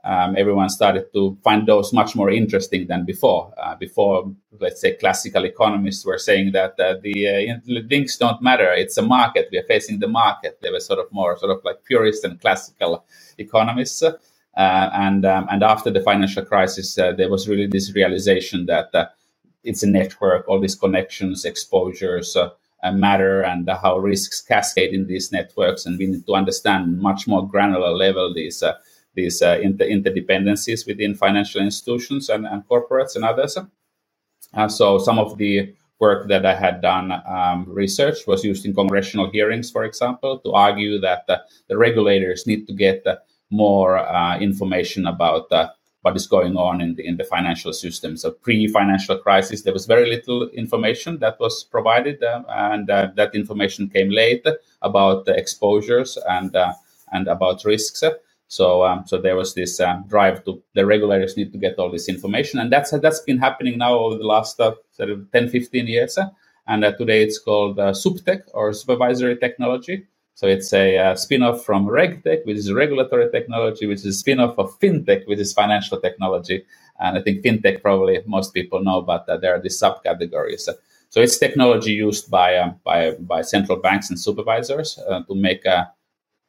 um, 0.07 0.37
everyone 0.39 0.71
started 0.71 1.13
to 1.15 1.37
find 1.43 1.67
those 1.67 1.93
much 1.93 2.17
more 2.17 2.31
interesting 2.31 2.87
than 2.87 3.05
before. 3.05 3.53
Uh, 3.61 3.75
before, 3.75 4.33
let's 4.61 4.81
say, 4.81 4.95
classical 4.95 5.45
economists 5.45 6.07
were 6.07 6.19
saying 6.19 6.53
that 6.53 6.79
uh, 6.81 6.95
the 7.03 7.29
uh, 7.29 7.57
links 7.91 8.17
don't 8.17 8.41
matter; 8.41 8.73
it's 8.73 8.97
a 8.99 9.03
market. 9.03 9.49
We 9.53 9.59
are 9.59 9.65
facing 9.65 9.99
the 9.99 10.09
market. 10.09 10.61
They 10.63 10.71
were 10.71 10.81
sort 10.81 11.01
of 11.01 11.13
more 11.13 11.37
sort 11.39 11.51
of 11.51 11.65
like 11.65 11.85
purist 11.85 12.25
and 12.25 12.41
classical 12.41 13.05
economists. 13.39 14.03
Uh, 14.05 14.15
and 14.57 15.27
um, 15.27 15.49
and 15.51 15.65
after 15.65 15.91
the 15.91 16.01
financial 16.03 16.45
crisis, 16.45 16.97
uh, 16.99 17.13
there 17.13 17.31
was 17.31 17.49
really 17.49 17.67
this 17.67 17.93
realization 17.95 18.67
that 18.67 18.95
uh, 18.95 19.07
it's 19.65 19.83
a 19.83 19.89
network. 19.91 20.49
All 20.49 20.61
these 20.61 20.77
connections, 20.77 21.45
exposures. 21.45 22.37
matter 22.93 23.43
and 23.43 23.69
how 23.83 23.99
risks 23.99 24.41
cascade 24.41 24.95
in 24.95 25.09
these 25.09 25.33
networks, 25.33 25.87
and 25.87 25.99
we 25.99 26.07
need 26.07 26.27
to 26.27 26.35
understand 26.35 27.01
much 27.01 27.27
more 27.27 27.45
granular 27.49 27.91
level 27.91 28.33
these 28.33 28.63
these 29.17 29.43
uh, 29.43 29.59
inter- 29.63 29.89
interdependencies 29.89 30.87
within 30.87 31.15
financial 31.15 31.61
institutions 31.61 32.29
and, 32.29 32.47
and 32.47 32.63
corporates 32.69 33.17
and 33.17 33.25
others. 33.25 33.59
Uh, 34.55 34.69
so 34.69 34.99
some 34.99 35.19
of 35.19 35.37
the 35.39 35.75
work 35.99 36.29
that 36.29 36.45
I 36.45 36.55
had 36.55 36.83
done 36.83 37.13
um, 37.27 37.67
research 37.69 38.27
was 38.27 38.45
used 38.45 38.67
in 38.67 38.75
congressional 38.75 39.31
hearings, 39.31 39.71
for 39.71 39.85
example, 39.85 40.39
to 40.41 40.53
argue 40.53 41.01
that 41.01 41.25
uh, 41.29 41.39
the 41.69 41.79
regulators 41.79 42.47
need 42.47 42.67
to 42.67 42.75
get 42.75 43.07
uh, 43.07 43.17
more 43.51 43.99
uh, 43.99 44.39
information 44.39 45.07
about 45.07 45.51
uh, 45.51 45.71
what 46.03 46.17
is 46.17 46.27
going 46.27 46.57
on 46.57 46.81
in 46.81 46.95
the 46.95 47.05
in 47.05 47.17
the 47.17 47.25
financial 47.25 47.73
system. 47.73 48.17
So 48.17 48.31
pre-financial 48.31 49.19
crisis, 49.19 49.63
there 49.63 49.73
was 49.73 49.87
very 49.87 50.09
little 50.09 50.49
information 50.51 51.19
that 51.19 51.41
was 51.41 51.65
provided, 51.65 52.23
and 52.23 52.87
that 52.87 53.31
information 53.35 53.89
came 53.89 54.11
late 54.11 54.47
about 54.83 55.25
the 55.25 55.37
exposures 55.37 56.17
and 56.29 56.55
and 57.13 57.27
about 57.27 57.65
risks. 57.65 58.05
So, 58.49 58.85
um, 58.85 59.05
so 59.07 59.21
there 59.21 59.37
was 59.37 59.55
this 59.55 59.81
um, 59.81 60.05
drive 60.07 60.45
to 60.45 60.63
the 60.75 60.87
regulators 60.87 61.37
need 61.37 61.53
to 61.53 61.59
get 61.59 61.79
all 61.79 61.91
this 61.91 62.09
information, 62.09 62.61
and 62.61 62.73
that's 62.73 62.93
that's 63.01 63.21
been 63.21 63.39
happening 63.39 63.79
now 63.79 63.99
over 63.99 64.17
the 64.17 64.25
last 64.25 64.61
uh, 64.61 64.75
sort 64.93 65.11
of 65.11 65.31
10, 65.33 65.49
15 65.49 65.87
years. 65.87 66.17
Uh, 66.17 66.29
and 66.67 66.85
uh, 66.85 66.93
today 66.93 67.23
it's 67.23 67.39
called 67.39 67.79
uh, 67.79 67.93
SupTech 67.93 68.43
or 68.55 68.73
supervisory 68.73 69.37
technology. 69.37 70.07
So 70.35 70.47
it's 70.47 70.73
a 70.75 70.99
uh, 70.99 71.15
spin-off 71.15 71.65
from 71.65 71.87
RegTech, 71.87 72.45
which 72.45 72.59
is 72.59 72.71
regulatory 72.71 73.31
technology, 73.31 73.87
which 73.87 74.01
is 74.01 74.07
a 74.07 74.13
spin-off 74.13 74.59
of 74.59 74.79
FinTech, 74.81 75.27
which 75.27 75.39
is 75.39 75.55
financial 75.55 75.99
technology. 75.99 76.63
And 77.01 77.17
I 77.17 77.23
think 77.23 77.43
FinTech 77.43 77.81
probably 77.81 78.21
most 78.27 78.53
people 78.53 78.83
know, 78.83 79.01
but 79.01 79.27
uh, 79.29 79.39
there 79.39 79.55
are 79.55 79.61
these 79.61 79.81
subcategories. 79.81 80.69
so 81.09 81.21
it's 81.21 81.39
technology 81.39 81.93
used 81.93 82.31
by 82.31 82.59
um, 82.59 82.77
by 82.85 83.13
by 83.13 83.43
central 83.43 83.79
banks 83.79 84.11
and 84.11 84.21
supervisors 84.21 84.99
uh, 85.09 85.23
to 85.23 85.35
make 85.35 85.65
a 85.65 85.91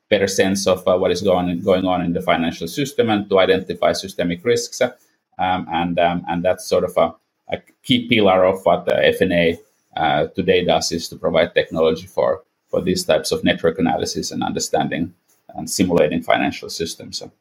better 0.10 0.28
sense 0.28 0.68
of 0.68 0.88
uh, 0.88 0.98
what 0.98 1.12
is 1.12 1.22
going 1.22 1.62
going 1.62 1.86
on 1.86 2.02
in 2.02 2.14
the 2.14 2.22
financial 2.22 2.68
system 2.68 3.10
and 3.10 3.30
to 3.30 3.40
identify 3.40 3.94
systemic 3.94 4.44
risks. 4.46 4.82
Um, 4.82 5.68
and 5.72 6.00
um, 6.00 6.26
and 6.28 6.44
that's 6.44 6.66
sort 6.66 6.84
of 6.84 6.98
a, 6.98 7.14
a, 7.56 7.62
key 7.84 8.08
pillar 8.08 8.44
of 8.44 8.66
what 8.66 8.86
the 8.86 8.94
FNA 8.94 9.58
uh, 9.96 10.28
today 10.28 10.66
does 10.66 10.92
is 10.92 11.08
to 11.10 11.16
provide 11.16 11.54
technology 11.54 12.08
for 12.08 12.44
for 12.70 12.82
these 12.82 13.04
types 13.06 13.32
of 13.32 13.44
network 13.44 13.80
analysis 13.80 14.32
and 14.32 14.44
understanding 14.44 15.14
and 15.56 15.70
simulating 15.70 16.22
financial 16.22 16.70
systems. 16.70 17.20
So. 17.20 17.32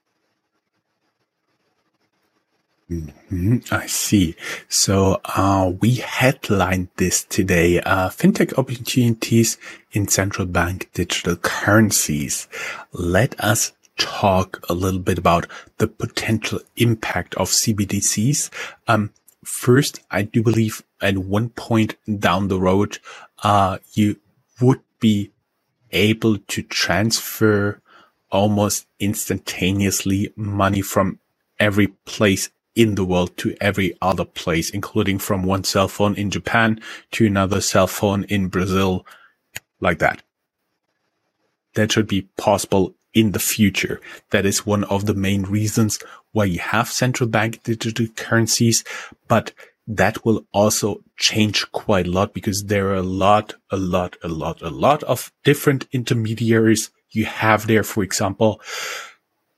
Mm-hmm. 2.90 3.58
I 3.72 3.86
see. 3.86 4.36
So 4.68 5.20
uh, 5.24 5.72
we 5.80 5.96
headlined 5.96 6.88
this 6.96 7.24
today: 7.24 7.80
uh, 7.80 8.10
fintech 8.10 8.56
opportunities 8.56 9.58
in 9.90 10.06
central 10.06 10.46
bank 10.46 10.90
digital 10.94 11.34
currencies. 11.34 12.46
Let 12.92 13.38
us 13.40 13.72
talk 13.98 14.64
a 14.68 14.74
little 14.74 15.00
bit 15.00 15.18
about 15.18 15.48
the 15.78 15.88
potential 15.88 16.60
impact 16.76 17.34
of 17.34 17.48
CBDCs. 17.48 18.50
Um, 18.86 19.10
first, 19.44 20.00
I 20.10 20.22
do 20.22 20.42
believe 20.42 20.84
at 21.00 21.18
one 21.18 21.48
point 21.50 21.96
down 22.20 22.46
the 22.46 22.60
road, 22.60 22.98
uh, 23.42 23.78
you 23.94 24.20
would 24.60 24.80
be 25.00 25.32
able 25.90 26.38
to 26.38 26.62
transfer 26.62 27.80
almost 28.30 28.86
instantaneously 29.00 30.32
money 30.36 30.82
from 30.82 31.18
every 31.58 31.88
place 32.04 32.50
in 32.76 32.94
the 32.94 33.04
world 33.04 33.36
to 33.38 33.56
every 33.60 33.96
other 34.00 34.24
place, 34.24 34.70
including 34.70 35.18
from 35.18 35.42
one 35.42 35.64
cell 35.64 35.88
phone 35.88 36.14
in 36.14 36.30
Japan 36.30 36.78
to 37.12 37.26
another 37.26 37.60
cell 37.60 37.86
phone 37.86 38.24
in 38.24 38.48
Brazil, 38.48 39.04
like 39.80 39.98
that. 39.98 40.22
That 41.74 41.90
should 41.90 42.06
be 42.06 42.28
possible 42.36 42.94
in 43.12 43.32
the 43.32 43.38
future. 43.38 44.00
That 44.30 44.46
is 44.46 44.66
one 44.66 44.84
of 44.84 45.06
the 45.06 45.14
main 45.14 45.42
reasons 45.42 45.98
why 46.32 46.44
you 46.44 46.58
have 46.58 46.88
central 46.88 47.28
bank 47.28 47.62
digital 47.64 48.06
currencies, 48.14 48.84
but 49.26 49.52
that 49.86 50.24
will 50.24 50.46
also 50.52 51.02
change 51.16 51.70
quite 51.72 52.06
a 52.06 52.10
lot 52.10 52.34
because 52.34 52.64
there 52.64 52.88
are 52.88 52.96
a 52.96 53.02
lot, 53.02 53.54
a 53.70 53.76
lot, 53.76 54.16
a 54.22 54.28
lot, 54.28 54.60
a 54.60 54.68
lot 54.68 55.02
of 55.04 55.32
different 55.44 55.86
intermediaries 55.92 56.90
you 57.10 57.24
have 57.24 57.66
there. 57.66 57.82
For 57.82 58.02
example, 58.02 58.60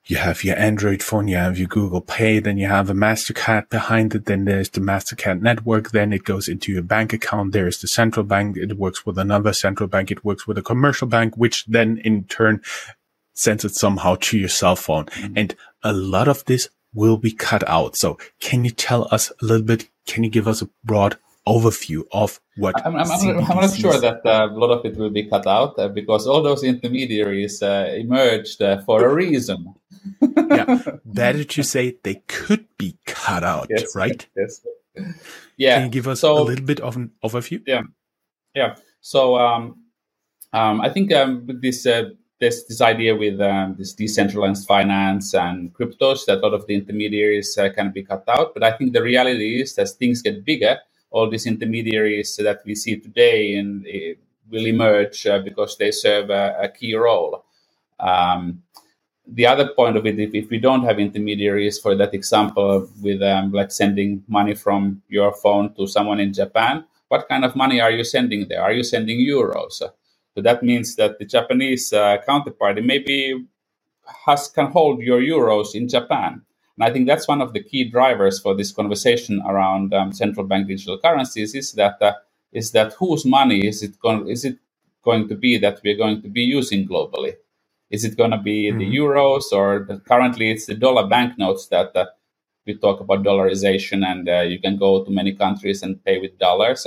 you 0.09 0.17
have 0.17 0.43
your 0.43 0.59
Android 0.59 1.03
phone, 1.03 1.29
you 1.29 1.37
have 1.37 1.59
your 1.59 1.69
Google 1.69 2.01
Pay, 2.01 2.39
then 2.39 2.57
you 2.57 2.67
have 2.67 2.89
a 2.89 2.95
MasterCard 2.95 3.69
behind 3.69 4.15
it. 4.15 4.25
Then 4.25 4.47
there's 4.47 4.71
the 4.71 4.81
MasterCard 4.81 5.43
network. 5.43 5.91
Then 5.91 6.15
it 6.15 6.25
goes 6.25 6.49
into 6.49 6.73
your 6.73 6.83
bank 6.83 7.13
account. 7.13 7.53
There's 7.53 7.83
the 7.83 7.89
central 7.89 8.25
bank. 8.25 8.57
It 8.57 8.79
works 8.79 9.05
with 9.05 9.19
another 9.19 9.53
central 9.53 9.87
bank. 9.87 10.11
It 10.11 10.25
works 10.25 10.47
with 10.47 10.57
a 10.57 10.63
commercial 10.63 11.07
bank, 11.07 11.37
which 11.37 11.67
then 11.67 11.99
in 11.99 12.25
turn 12.25 12.63
sends 13.35 13.67
it 13.67 13.75
somehow 13.75 14.17
to 14.21 14.39
your 14.39 14.49
cell 14.49 14.77
phone. 14.77 15.07
Mm-hmm. 15.07 15.35
And 15.37 15.57
a 15.83 15.93
lot 15.93 16.27
of 16.27 16.43
this 16.47 16.71
will 16.95 17.19
be 17.19 17.33
cut 17.33 17.69
out. 17.69 17.95
So 17.95 18.19
can 18.41 18.65
you 18.65 18.71
tell 18.71 19.09
us 19.11 19.31
a 19.43 19.45
little 19.45 19.67
bit? 19.67 19.91
Can 20.07 20.25
you 20.25 20.31
give 20.31 20.49
us 20.49 20.63
a 20.63 20.71
broad 20.85 21.19
overview 21.47 22.03
of 22.13 22.41
what 22.57 22.75
I'm, 22.85 22.97
I'm, 22.97 23.11
I'm 23.11 23.57
not 23.57 23.75
sure 23.75 23.99
that 23.99 24.21
uh, 24.25 24.49
a 24.51 24.55
lot 24.55 24.71
of 24.71 24.85
it 24.85 24.97
will 24.97 25.11
be 25.11 25.25
cut 25.25 25.47
out 25.47 25.79
uh, 25.79 25.89
because 25.89 26.27
all 26.27 26.43
those 26.43 26.63
intermediaries 26.63 27.63
uh, 27.63 27.95
emerged 27.97 28.61
uh, 28.61 28.83
for 28.83 29.05
a 29.05 29.15
reason. 29.15 29.75
Yeah, 30.21 30.83
better 31.05 31.45
to 31.45 31.63
say 31.63 31.97
they 32.03 32.17
could 32.27 32.67
be 32.79 32.97
cut 33.07 33.45
out, 33.45 33.69
yes, 33.71 33.95
right? 33.95 34.27
Yes. 34.37 34.67
Yeah. 35.57 35.77
Can 35.77 35.85
you 35.85 35.91
give 35.91 36.09
us 36.09 36.21
so, 36.21 36.39
a 36.39 36.43
little 36.43 36.65
bit 36.65 36.81
of 36.81 36.97
an 36.97 37.13
overview? 37.25 37.63
Yeah. 37.67 37.83
Yeah. 38.55 38.77
So 39.01 39.39
um, 39.39 39.85
um, 40.53 40.81
I 40.81 40.89
think 40.91 41.13
um, 41.13 41.47
with 41.47 41.63
this 41.63 41.87
uh, 41.87 42.11
this 42.41 42.65
this 42.65 42.81
idea 42.81 43.15
with 43.15 43.41
um, 43.41 43.77
this 43.79 43.93
decentralized 43.93 44.67
finance 44.67 45.35
and 45.35 45.73
cryptos 45.75 46.27
that 46.27 46.39
a 46.39 46.41
lot 46.41 46.55
of 46.55 46.67
the 46.67 46.75
intermediaries 46.75 47.57
uh, 47.59 47.71
can 47.73 47.93
be 47.93 48.03
cut 48.03 48.25
out, 48.29 48.55
but 48.55 48.63
I 48.63 48.73
think 48.73 48.93
the 48.93 49.03
reality 49.03 49.63
is 49.63 49.79
as 49.79 49.93
things 49.93 50.23
get 50.23 50.45
bigger 50.45 50.79
all 51.11 51.31
these 51.31 51.47
intermediaries 51.47 52.37
that 52.37 52.63
we 52.65 52.75
see 52.75 52.97
today 52.97 53.57
and 53.57 53.87
will 54.51 54.67
emerge 54.67 55.27
uh, 55.27 55.39
because 55.39 55.77
they 55.77 55.91
serve 55.91 56.31
a, 56.31 56.57
a 56.61 56.69
key 56.69 56.95
role. 56.95 57.45
Um, 57.99 58.63
the 59.33 59.47
other 59.47 59.69
point 59.75 59.97
of 59.97 60.07
it, 60.07 60.19
if, 60.19 60.35
if, 60.35 60.51
we 60.51 60.59
don't 60.59 60.85
have 60.85 60.99
intermediaries, 60.99 61.79
for 61.79 61.95
that 61.95 62.15
example, 62.15 62.89
with 63.03 63.23
um, 63.23 63.53
like 63.53 63.71
sending 63.71 64.23
money 64.27 64.55
from 64.55 65.03
your 65.09 65.33
phone 65.33 65.75
to 65.75 65.87
someone 65.87 66.19
in 66.21 66.33
Japan, 66.33 66.85
what 67.09 67.29
kind 67.29 67.45
of 67.45 67.55
money 67.55 67.81
are 67.81 67.91
you 67.91 68.05
sending 68.05 68.49
there? 68.49 68.63
Are 68.63 68.73
you 68.73 68.83
sending 68.83 69.19
euros? 69.21 69.83
So 70.39 70.43
that 70.43 70.63
means 70.63 70.97
that 70.97 71.19
the 71.19 71.25
Japanese 71.25 71.93
uh, 71.93 72.19
counterparty 72.27 72.85
maybe 72.85 73.47
has 74.27 74.49
can 74.49 74.67
hold 74.67 75.01
your 75.01 75.21
euros 75.21 75.75
in 75.75 75.89
Japan, 75.89 76.43
and 76.77 76.89
I 76.89 76.93
think 76.93 77.07
that's 77.07 77.29
one 77.29 77.43
of 77.43 77.53
the 77.53 77.63
key 77.63 77.85
drivers 77.85 78.41
for 78.41 78.55
this 78.55 78.73
conversation 78.73 79.43
around 79.47 79.93
um, 79.93 80.13
central 80.13 80.47
bank 80.47 80.69
digital 80.69 80.99
currencies 80.99 81.55
is 81.55 81.73
that 81.73 82.01
uh, 82.01 82.13
is 82.53 82.71
that 82.73 82.95
whose 82.95 83.27
money 83.27 83.67
is 83.67 83.83
it 83.83 83.99
going 83.99 84.29
is 84.29 84.45
it 84.45 84.57
going 85.03 85.29
to 85.29 85.35
be 85.35 85.59
that 85.59 85.81
we're 85.85 85.97
going 85.97 86.23
to 86.23 86.29
be 86.29 86.43
using 86.43 86.87
globally? 86.87 87.35
Is 87.91 88.05
it 88.05 88.17
going 88.17 88.33
to 88.33 88.39
be 88.39 88.71
mm-hmm. 88.71 88.79
the 88.79 88.97
euros 88.97 89.53
or 89.53 89.85
the, 89.89 89.99
currently 90.01 90.51
it's 90.51 90.67
the 90.67 90.75
dollar 90.75 91.07
banknotes 91.07 91.69
that 91.69 91.97
uh, 91.97 92.07
we 92.67 92.75
talk 92.77 93.01
about 93.01 93.23
dollarization 93.23 94.05
and 94.05 94.29
uh, 94.29 94.41
you 94.41 94.61
can 94.61 94.77
go 94.77 95.05
to 95.05 95.11
many 95.11 95.35
countries 95.35 95.83
and 95.83 96.05
pay 96.05 96.21
with 96.21 96.39
dollars. 96.39 96.87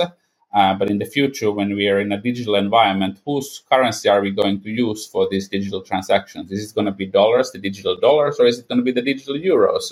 Uh, 0.54 0.74
but 0.74 0.90
in 0.90 0.98
the 0.98 1.06
future, 1.06 1.50
when 1.50 1.74
we 1.74 1.88
are 1.88 1.98
in 1.98 2.12
a 2.12 2.20
digital 2.20 2.54
environment, 2.56 3.20
whose 3.24 3.62
currency 3.70 4.08
are 4.08 4.20
we 4.20 4.30
going 4.30 4.60
to 4.60 4.70
use 4.70 5.06
for 5.06 5.26
these 5.30 5.48
digital 5.48 5.80
transactions? 5.82 6.52
Is 6.52 6.70
it 6.70 6.74
going 6.74 6.84
to 6.84 6.92
be 6.92 7.06
dollars, 7.06 7.50
the 7.50 7.58
digital 7.58 7.96
dollars, 7.98 8.36
or 8.38 8.46
is 8.46 8.58
it 8.58 8.68
going 8.68 8.78
to 8.78 8.84
be 8.84 8.92
the 8.92 9.02
digital 9.02 9.34
euros? 9.34 9.90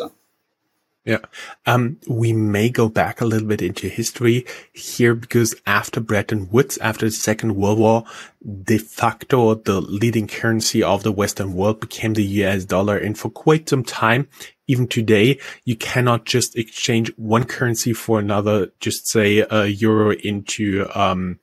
Yeah. 1.04 1.20
Um, 1.64 1.98
we 2.08 2.34
may 2.34 2.68
go 2.68 2.90
back 2.90 3.20
a 3.20 3.24
little 3.24 3.48
bit 3.48 3.62
into 3.62 3.88
history 3.88 4.44
here 4.74 5.14
because 5.14 5.54
after 5.66 5.98
Bretton 5.98 6.50
Woods, 6.50 6.76
after 6.78 7.06
the 7.06 7.10
Second 7.12 7.56
World 7.56 7.78
War, 7.78 8.04
de 8.64 8.76
facto 8.76 9.54
the 9.54 9.80
leading 9.80 10.28
currency 10.28 10.82
of 10.82 11.02
the 11.02 11.12
Western 11.12 11.54
world 11.54 11.80
became 11.80 12.12
the 12.14 12.24
US 12.44 12.66
dollar. 12.66 12.98
And 12.98 13.18
for 13.18 13.30
quite 13.30 13.68
some 13.68 13.82
time, 13.82 14.28
even 14.66 14.86
today, 14.86 15.40
you 15.64 15.74
cannot 15.74 16.26
just 16.26 16.56
exchange 16.56 17.10
one 17.16 17.44
currency 17.44 17.94
for 17.94 18.18
another, 18.18 18.70
just 18.78 19.08
say 19.08 19.38
a 19.38 19.66
euro 19.66 20.12
into, 20.12 20.86
um, 20.94 21.40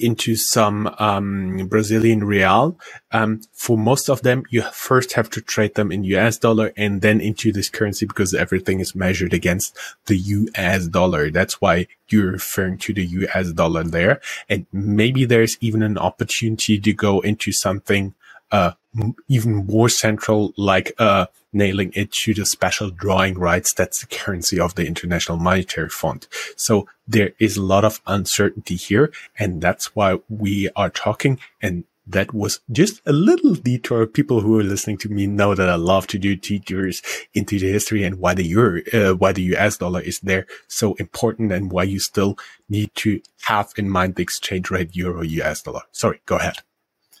into 0.00 0.36
some 0.36 0.94
um, 0.98 1.66
Brazilian 1.68 2.24
real. 2.24 2.78
Um, 3.12 3.40
for 3.52 3.76
most 3.76 4.08
of 4.08 4.22
them, 4.22 4.44
you 4.50 4.62
first 4.62 5.12
have 5.12 5.30
to 5.30 5.40
trade 5.40 5.74
them 5.74 5.92
in 5.92 6.04
US 6.04 6.38
dollar 6.38 6.72
and 6.76 7.02
then 7.02 7.20
into 7.20 7.52
this 7.52 7.68
currency 7.68 8.06
because 8.06 8.34
everything 8.34 8.80
is 8.80 8.94
measured 8.94 9.34
against 9.34 9.76
the 10.06 10.16
US 10.16 10.86
dollar. 10.86 11.30
That's 11.30 11.60
why 11.60 11.86
you're 12.08 12.32
referring 12.32 12.78
to 12.78 12.94
the 12.94 13.04
US 13.04 13.52
dollar 13.52 13.84
there. 13.84 14.20
And 14.48 14.66
maybe 14.72 15.24
there's 15.24 15.56
even 15.60 15.82
an 15.82 15.98
opportunity 15.98 16.78
to 16.78 16.92
go 16.92 17.20
into 17.20 17.52
something 17.52 18.14
uh, 18.50 18.72
even 19.28 19.66
more 19.66 19.88
central, 19.88 20.52
like 20.56 20.92
uh, 20.98 21.26
nailing 21.52 21.92
it 21.94 22.12
to 22.12 22.34
the 22.34 22.44
special 22.44 22.90
drawing 22.90 23.38
rights. 23.38 23.72
That's 23.72 24.00
the 24.00 24.06
currency 24.06 24.58
of 24.58 24.74
the 24.74 24.86
International 24.86 25.38
Monetary 25.38 25.88
Fund. 25.88 26.26
So 26.56 26.88
there 27.06 27.32
is 27.38 27.56
a 27.56 27.62
lot 27.62 27.84
of 27.84 28.00
uncertainty 28.06 28.76
here, 28.76 29.12
and 29.38 29.60
that's 29.60 29.94
why 29.94 30.18
we 30.28 30.70
are 30.76 30.90
talking. 30.90 31.38
And 31.62 31.84
that 32.06 32.34
was 32.34 32.60
just 32.72 33.00
a 33.06 33.12
little 33.12 33.54
detour. 33.54 34.06
People 34.06 34.40
who 34.40 34.58
are 34.58 34.64
listening 34.64 34.98
to 34.98 35.08
me 35.08 35.26
know 35.26 35.54
that 35.54 35.68
I 35.68 35.76
love 35.76 36.06
to 36.08 36.18
do 36.18 36.34
detours 36.34 37.02
into 37.34 37.58
the 37.58 37.70
history 37.70 38.02
and 38.02 38.18
why 38.18 38.34
the 38.34 38.44
euro, 38.44 38.80
uh, 38.92 39.14
why 39.14 39.32
the 39.32 39.54
US 39.54 39.76
dollar 39.76 40.00
is 40.00 40.18
there 40.20 40.46
so 40.66 40.94
important 40.94 41.52
and 41.52 41.70
why 41.70 41.84
you 41.84 42.00
still 42.00 42.36
need 42.68 42.92
to 42.96 43.20
have 43.42 43.72
in 43.76 43.88
mind 43.88 44.16
the 44.16 44.22
exchange 44.22 44.70
rate 44.70 44.96
euro 44.96 45.22
US 45.22 45.62
dollar. 45.62 45.82
Sorry, 45.92 46.20
go 46.26 46.36
ahead. 46.36 46.58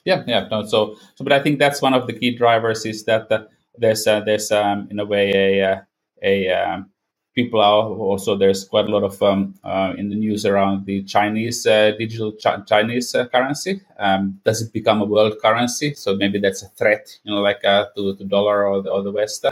Yeah, 0.04 0.24
yeah. 0.26 0.48
No, 0.50 0.64
so, 0.66 0.96
so, 1.14 1.24
but 1.24 1.32
I 1.32 1.40
think 1.40 1.58
that's 1.58 1.82
one 1.82 1.94
of 1.94 2.06
the 2.06 2.12
key 2.14 2.36
drivers 2.36 2.86
is 2.86 3.04
that 3.04 3.30
uh, 3.30 3.44
there's 3.76 4.06
uh, 4.06 4.20
there's 4.20 4.50
um, 4.50 4.88
in 4.90 4.98
a 4.98 5.04
way 5.04 5.30
a 5.60 5.72
uh, 5.72 5.80
a 6.22 6.48
um, 6.50 6.90
people 7.34 7.60
are 7.60 7.84
also 7.88 8.36
there's 8.36 8.64
quite 8.64 8.86
a 8.86 8.90
lot 8.90 9.04
of 9.04 9.22
um, 9.22 9.54
uh, 9.62 9.92
in 9.98 10.08
the 10.08 10.16
news 10.16 10.46
around 10.46 10.86
the 10.86 11.02
Chinese 11.04 11.66
uh, 11.66 11.92
digital 11.98 12.32
Ch- 12.32 12.66
Chinese 12.66 13.14
uh, 13.14 13.26
currency. 13.28 13.82
Um, 13.98 14.40
does 14.44 14.62
it 14.62 14.72
become 14.72 15.02
a 15.02 15.04
world 15.04 15.34
currency? 15.42 15.94
So 15.94 16.16
maybe 16.16 16.40
that's 16.40 16.62
a 16.62 16.68
threat, 16.68 17.18
you 17.24 17.32
know, 17.34 17.40
like 17.40 17.62
uh, 17.64 17.86
to 17.96 18.14
the 18.14 18.24
dollar 18.24 18.66
or 18.66 18.82
the, 18.82 18.90
or 18.90 19.02
the 19.02 19.12
West. 19.12 19.44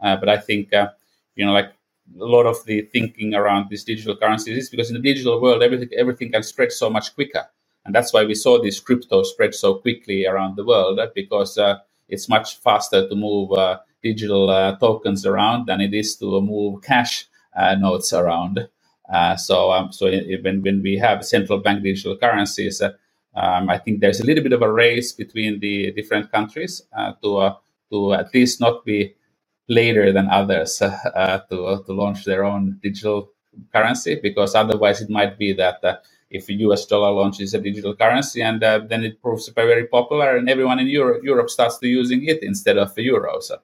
but 0.00 0.28
I 0.28 0.36
think 0.38 0.70
you 1.36 1.46
know, 1.46 1.52
like 1.52 1.72
a 2.20 2.24
lot 2.24 2.46
of 2.46 2.64
the 2.66 2.82
thinking 2.92 3.34
around 3.34 3.70
these 3.70 3.84
digital 3.84 4.16
currencies 4.16 4.56
is 4.64 4.70
because 4.70 4.90
in 4.90 4.94
the 4.94 5.02
digital 5.02 5.40
world, 5.40 5.62
everything 5.62 5.88
everything 5.96 6.32
can 6.32 6.42
spread 6.42 6.72
so 6.72 6.90
much 6.90 7.14
quicker. 7.14 7.46
And 7.84 7.94
that's 7.94 8.12
why 8.12 8.24
we 8.24 8.34
saw 8.34 8.62
this 8.62 8.80
crypto 8.80 9.22
spread 9.24 9.54
so 9.54 9.76
quickly 9.76 10.26
around 10.26 10.56
the 10.56 10.64
world 10.64 10.98
uh, 11.00 11.08
because 11.14 11.58
uh, 11.58 11.78
it's 12.08 12.28
much 12.28 12.58
faster 12.58 13.08
to 13.08 13.14
move 13.16 13.52
uh, 13.52 13.78
digital 14.02 14.50
uh, 14.50 14.76
tokens 14.78 15.26
around 15.26 15.66
than 15.66 15.80
it 15.80 15.94
is 15.94 16.16
to 16.18 16.40
move 16.40 16.82
cash 16.82 17.26
uh, 17.56 17.74
notes 17.76 18.12
around. 18.12 18.68
Uh, 19.12 19.36
so, 19.36 19.72
um, 19.72 19.92
so 19.92 20.10
when, 20.42 20.62
when 20.62 20.82
we 20.82 20.96
have 20.98 21.24
central 21.24 21.58
bank 21.58 21.82
digital 21.82 22.16
currencies, 22.16 22.82
um, 22.82 23.70
I 23.70 23.78
think 23.78 24.00
there's 24.00 24.20
a 24.20 24.26
little 24.26 24.44
bit 24.44 24.52
of 24.52 24.62
a 24.62 24.72
race 24.72 25.12
between 25.12 25.60
the 25.60 25.92
different 25.92 26.32
countries 26.32 26.82
to 27.22 27.56
to 27.90 28.14
at 28.14 28.32
least 28.34 28.60
not 28.60 28.84
be 28.86 29.14
later 29.68 30.12
than 30.12 30.28
others 30.28 30.78
to 30.78 31.82
to 31.86 31.92
launch 31.92 32.24
their 32.24 32.44
own 32.44 32.78
digital 32.82 33.30
currency, 33.74 34.20
because 34.22 34.54
otherwise 34.54 35.00
it 35.02 35.10
might 35.10 35.38
be 35.38 35.52
that 35.54 35.80
if 36.32 36.46
the 36.46 36.54
US 36.66 36.86
dollar 36.86 37.10
launches 37.10 37.54
a 37.54 37.60
digital 37.60 37.94
currency 37.94 38.42
and 38.42 38.62
uh, 38.64 38.80
then 38.88 39.04
it 39.04 39.22
proves 39.22 39.48
very 39.48 39.86
popular 39.86 40.36
and 40.36 40.48
everyone 40.48 40.78
in 40.78 40.88
Europe, 40.88 41.22
Europe 41.22 41.50
starts 41.50 41.78
to 41.78 41.86
using 41.86 42.26
it 42.26 42.42
instead 42.42 42.78
of 42.78 42.94
the 42.94 43.02
euro 43.02 43.40
so, 43.40 43.58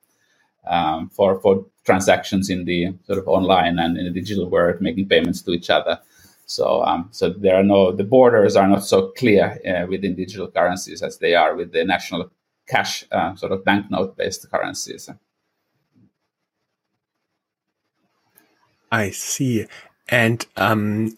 um, 0.67 1.09
for, 1.09 1.41
for 1.41 1.65
transactions 1.85 2.51
in 2.51 2.65
the 2.65 2.95
sort 3.07 3.19
of 3.19 3.27
online 3.27 3.79
and 3.79 3.97
in 3.97 4.05
the 4.05 4.11
digital 4.11 4.49
world, 4.51 4.81
making 4.81 5.09
payments 5.09 5.43
to 5.43 5.53
each 5.53 5.71
other. 5.71 5.99
So, 6.47 6.83
um, 6.83 7.09
so 7.11 7.31
there 7.31 7.57
are 7.57 7.63
no, 7.63 7.93
the 7.93 8.05
borders 8.05 8.57
are 8.57 8.69
not 8.69 8.85
so 8.85 9.09
clear 9.09 9.59
uh, 9.67 9.87
within 9.87 10.15
digital 10.15 10.49
currencies 10.49 11.03
as 11.03 11.19
they 11.19 11.35
are 11.35 11.55
with 11.55 11.73
the 11.73 11.85
national 11.85 12.31
cash 12.67 13.05
uh, 13.11 13.35
sort 13.35 13.53
of 13.53 13.65
banknote 13.65 14.17
based 14.17 14.51
currencies. 14.51 15.11
I 18.91 19.11
see. 19.11 19.67
And 20.09 20.47
um, 20.57 21.17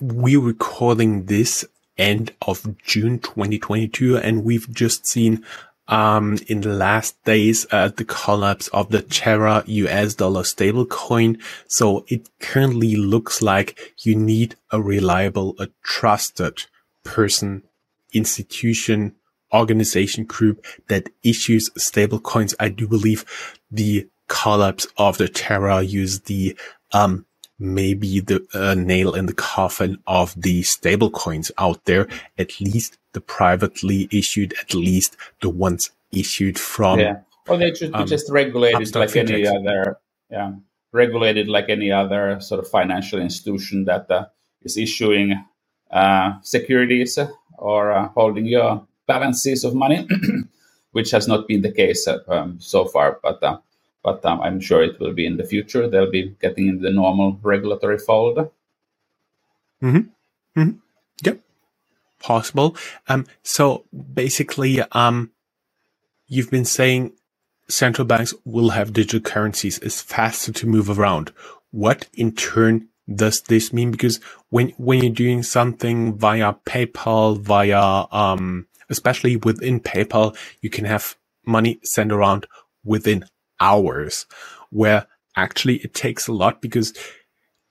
we're 0.00 0.40
recording 0.40 1.26
this 1.26 1.64
end 1.98 2.32
of 2.42 2.76
June 2.78 3.18
2022 3.18 4.18
and 4.18 4.44
we've 4.44 4.72
just 4.72 5.06
seen 5.06 5.44
um, 5.88 6.38
in 6.48 6.62
the 6.62 6.74
last 6.74 7.22
days, 7.24 7.66
uh, 7.70 7.88
the 7.88 8.04
collapse 8.04 8.68
of 8.68 8.90
the 8.90 9.02
Terra 9.02 9.62
US 9.66 10.14
dollar 10.14 10.42
stablecoin. 10.42 11.40
So 11.68 12.04
it 12.08 12.28
currently 12.40 12.96
looks 12.96 13.40
like 13.40 13.94
you 14.02 14.16
need 14.16 14.56
a 14.70 14.82
reliable, 14.82 15.54
a 15.58 15.68
trusted 15.82 16.64
person, 17.04 17.62
institution, 18.12 19.14
organization 19.52 20.24
group 20.24 20.64
that 20.88 21.08
issues 21.22 21.70
stablecoins. 21.78 22.54
I 22.58 22.68
do 22.68 22.88
believe 22.88 23.24
the 23.70 24.08
collapse 24.28 24.88
of 24.96 25.18
the 25.18 25.28
Terra 25.28 25.84
USD, 25.84 26.58
um, 26.92 27.26
maybe 27.58 28.20
the 28.20 28.46
uh, 28.54 28.74
nail 28.74 29.14
in 29.14 29.26
the 29.26 29.34
coffin 29.34 29.98
of 30.06 30.34
the 30.40 30.62
stable 30.62 31.10
coins 31.10 31.50
out 31.58 31.84
there, 31.84 32.06
at 32.38 32.60
least 32.60 32.98
the 33.12 33.20
privately 33.20 34.08
issued, 34.10 34.54
at 34.60 34.74
least 34.74 35.16
the 35.40 35.48
ones 35.48 35.90
issued 36.12 36.58
from 36.58 36.98
yeah. 36.98 37.20
Or 37.48 37.56
they 37.56 37.72
should 37.74 37.92
be 37.92 37.98
um, 37.98 38.06
just 38.06 38.28
regulated 38.30 38.94
like 38.96 39.14
any 39.14 39.46
other, 39.46 39.98
yeah, 40.28 40.52
regulated 40.92 41.46
like 41.48 41.68
any 41.68 41.92
other 41.92 42.40
sort 42.40 42.58
of 42.58 42.68
financial 42.68 43.20
institution 43.20 43.84
that 43.84 44.10
uh, 44.10 44.26
is 44.62 44.76
issuing 44.76 45.44
uh, 45.90 46.32
securities 46.42 47.18
or 47.56 47.92
uh, 47.92 48.08
holding 48.08 48.46
your 48.46 48.84
balances 49.06 49.62
of 49.62 49.74
money, 49.74 50.08
which 50.90 51.12
has 51.12 51.28
not 51.28 51.46
been 51.46 51.62
the 51.62 51.70
case 51.70 52.08
uh, 52.08 52.18
um, 52.26 52.58
so 52.60 52.84
far. 52.84 53.20
But 53.22 53.42
uh, 53.42 53.58
but 54.06 54.24
um, 54.24 54.40
I'm 54.40 54.60
sure 54.60 54.84
it 54.84 55.00
will 55.00 55.12
be 55.12 55.26
in 55.26 55.36
the 55.36 55.42
future. 55.42 55.90
They'll 55.90 56.10
be 56.18 56.36
getting 56.40 56.68
in 56.68 56.80
the 56.80 56.90
normal 56.90 57.40
regulatory 57.42 57.98
fold. 57.98 58.36
Mm-hmm. 59.82 60.60
mm-hmm. 60.60 60.70
Yep. 61.24 61.40
Possible. 62.20 62.76
Um. 63.08 63.26
So 63.42 63.84
basically, 64.22 64.80
um, 64.92 65.32
you've 66.28 66.52
been 66.52 66.64
saying 66.64 67.14
central 67.68 68.06
banks 68.06 68.32
will 68.44 68.70
have 68.70 68.92
digital 68.92 69.20
currencies. 69.20 69.80
It's 69.80 70.00
faster 70.00 70.52
to 70.52 70.68
move 70.68 70.88
around. 70.88 71.32
What 71.72 72.06
in 72.14 72.30
turn 72.30 72.88
does 73.12 73.42
this 73.42 73.72
mean? 73.72 73.90
Because 73.90 74.20
when 74.50 74.68
when 74.76 75.02
you're 75.02 75.12
doing 75.24 75.42
something 75.42 76.16
via 76.16 76.54
PayPal, 76.64 77.40
via 77.40 78.06
um, 78.12 78.68
especially 78.88 79.34
within 79.36 79.80
PayPal, 79.80 80.36
you 80.60 80.70
can 80.70 80.84
have 80.84 81.16
money 81.44 81.80
sent 81.82 82.12
around 82.12 82.46
within 82.84 83.24
hours, 83.60 84.26
where 84.70 85.06
actually 85.36 85.76
it 85.76 85.94
takes 85.94 86.28
a 86.28 86.32
lot 86.32 86.60
because 86.60 86.92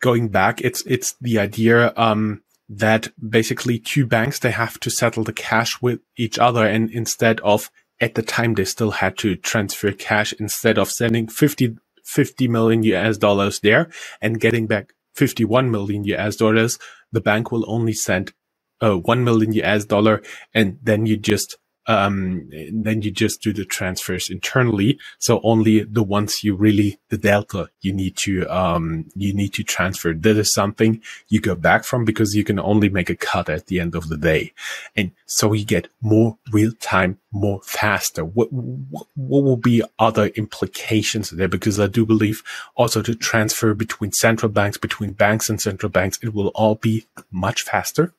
going 0.01 0.29
back, 0.29 0.61
it's 0.61 0.81
it's 0.85 1.15
the 1.21 1.39
idea 1.39 1.93
um, 1.97 2.43
that 2.69 3.07
basically 3.29 3.79
two 3.79 4.05
banks 4.05 4.39
they 4.39 4.51
have 4.51 4.79
to 4.81 4.89
settle 4.89 5.23
the 5.23 5.33
cash 5.33 5.81
with 5.81 5.99
each 6.17 6.39
other, 6.39 6.65
and 6.65 6.89
instead 6.89 7.39
of 7.41 7.69
at 7.99 8.15
the 8.15 8.21
time 8.21 8.53
they 8.53 8.65
still 8.65 8.91
had 8.91 9.17
to 9.17 9.35
transfer 9.35 9.91
cash 9.91 10.33
instead 10.33 10.77
of 10.77 10.91
sending 10.91 11.27
50, 11.27 11.77
50 12.03 12.47
million 12.47 12.83
US 12.83 13.17
dollars 13.17 13.59
there 13.61 13.89
and 14.21 14.39
getting 14.39 14.67
back 14.67 14.93
51 15.15 15.71
million 15.71 16.03
US 16.05 16.35
dollars, 16.35 16.77
the 17.11 17.21
bank 17.21 17.51
will 17.51 17.63
only 17.69 17.93
send 17.93 18.33
uh, 18.81 18.95
1 18.97 19.23
million 19.23 19.53
US 19.53 19.85
dollar 19.85 20.21
and 20.53 20.77
then 20.83 21.05
you 21.05 21.17
just 21.17 21.57
um, 21.87 22.49
then 22.71 23.01
you 23.01 23.11
just 23.11 23.41
do 23.41 23.53
the 23.53 23.65
transfers 23.65 24.29
internally. 24.29 24.99
So 25.19 25.39
only 25.43 25.83
the 25.83 26.03
ones 26.03 26.43
you 26.43 26.55
really, 26.55 26.99
the 27.09 27.17
delta 27.17 27.69
you 27.81 27.93
need 27.93 28.17
to, 28.17 28.47
um, 28.47 29.05
you 29.15 29.33
need 29.33 29.53
to 29.53 29.63
transfer. 29.63 30.13
That 30.13 30.37
is 30.37 30.53
something 30.53 31.01
you 31.27 31.39
go 31.39 31.55
back 31.55 31.83
from 31.83 32.05
because 32.05 32.35
you 32.35 32.43
can 32.43 32.59
only 32.59 32.89
make 32.89 33.09
a 33.09 33.15
cut 33.15 33.49
at 33.49 33.67
the 33.67 33.79
end 33.79 33.95
of 33.95 34.09
the 34.09 34.17
day. 34.17 34.53
And 34.95 35.11
so 35.25 35.53
you 35.53 35.65
get 35.65 35.87
more 36.01 36.37
real 36.51 36.71
time, 36.79 37.19
more 37.31 37.61
faster. 37.63 38.25
What, 38.25 38.51
what, 38.51 39.07
what 39.15 39.43
will 39.43 39.57
be 39.57 39.83
other 39.99 40.27
implications 40.27 41.29
there? 41.29 41.47
Because 41.47 41.79
I 41.79 41.87
do 41.87 42.05
believe 42.05 42.43
also 42.75 43.01
to 43.01 43.15
transfer 43.15 43.73
between 43.73 44.11
central 44.11 44.51
banks, 44.51 44.77
between 44.77 45.11
banks 45.11 45.49
and 45.49 45.61
central 45.61 45.89
banks, 45.89 46.19
it 46.21 46.33
will 46.33 46.49
all 46.49 46.75
be 46.75 47.05
much 47.31 47.61
faster. 47.63 48.13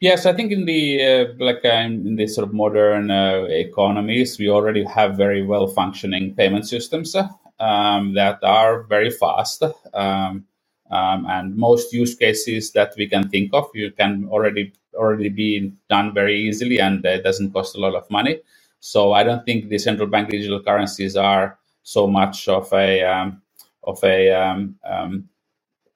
Yes, 0.00 0.26
I 0.26 0.32
think 0.32 0.52
in 0.52 0.64
the 0.64 1.04
uh, 1.04 1.24
like 1.44 1.64
uh, 1.64 1.70
in 1.70 2.14
the 2.14 2.28
sort 2.28 2.46
of 2.46 2.54
modern 2.54 3.10
uh, 3.10 3.46
economies, 3.50 4.38
we 4.38 4.48
already 4.48 4.84
have 4.84 5.16
very 5.16 5.42
well 5.44 5.66
functioning 5.66 6.36
payment 6.36 6.68
systems 6.68 7.16
um, 7.58 8.14
that 8.14 8.38
are 8.44 8.84
very 8.84 9.10
fast. 9.10 9.64
Um, 9.94 10.46
um, 10.90 11.26
and 11.28 11.56
most 11.56 11.92
use 11.92 12.14
cases 12.14 12.70
that 12.72 12.94
we 12.96 13.08
can 13.08 13.28
think 13.28 13.50
of, 13.52 13.68
you 13.74 13.90
can 13.90 14.28
already 14.30 14.72
already 14.94 15.30
be 15.30 15.72
done 15.90 16.14
very 16.14 16.36
easily, 16.42 16.78
and 16.78 17.04
it 17.04 17.24
doesn't 17.24 17.52
cost 17.52 17.76
a 17.76 17.80
lot 17.80 17.96
of 17.96 18.08
money. 18.08 18.40
So 18.78 19.12
I 19.14 19.24
don't 19.24 19.44
think 19.44 19.68
the 19.68 19.78
central 19.78 20.08
bank 20.08 20.30
digital 20.30 20.62
currencies 20.62 21.16
are 21.16 21.58
so 21.82 22.06
much 22.06 22.46
of 22.46 22.72
a 22.72 23.02
um, 23.02 23.42
of 23.82 23.98
a 24.04 24.30
um, 24.30 24.76
um, 24.84 25.28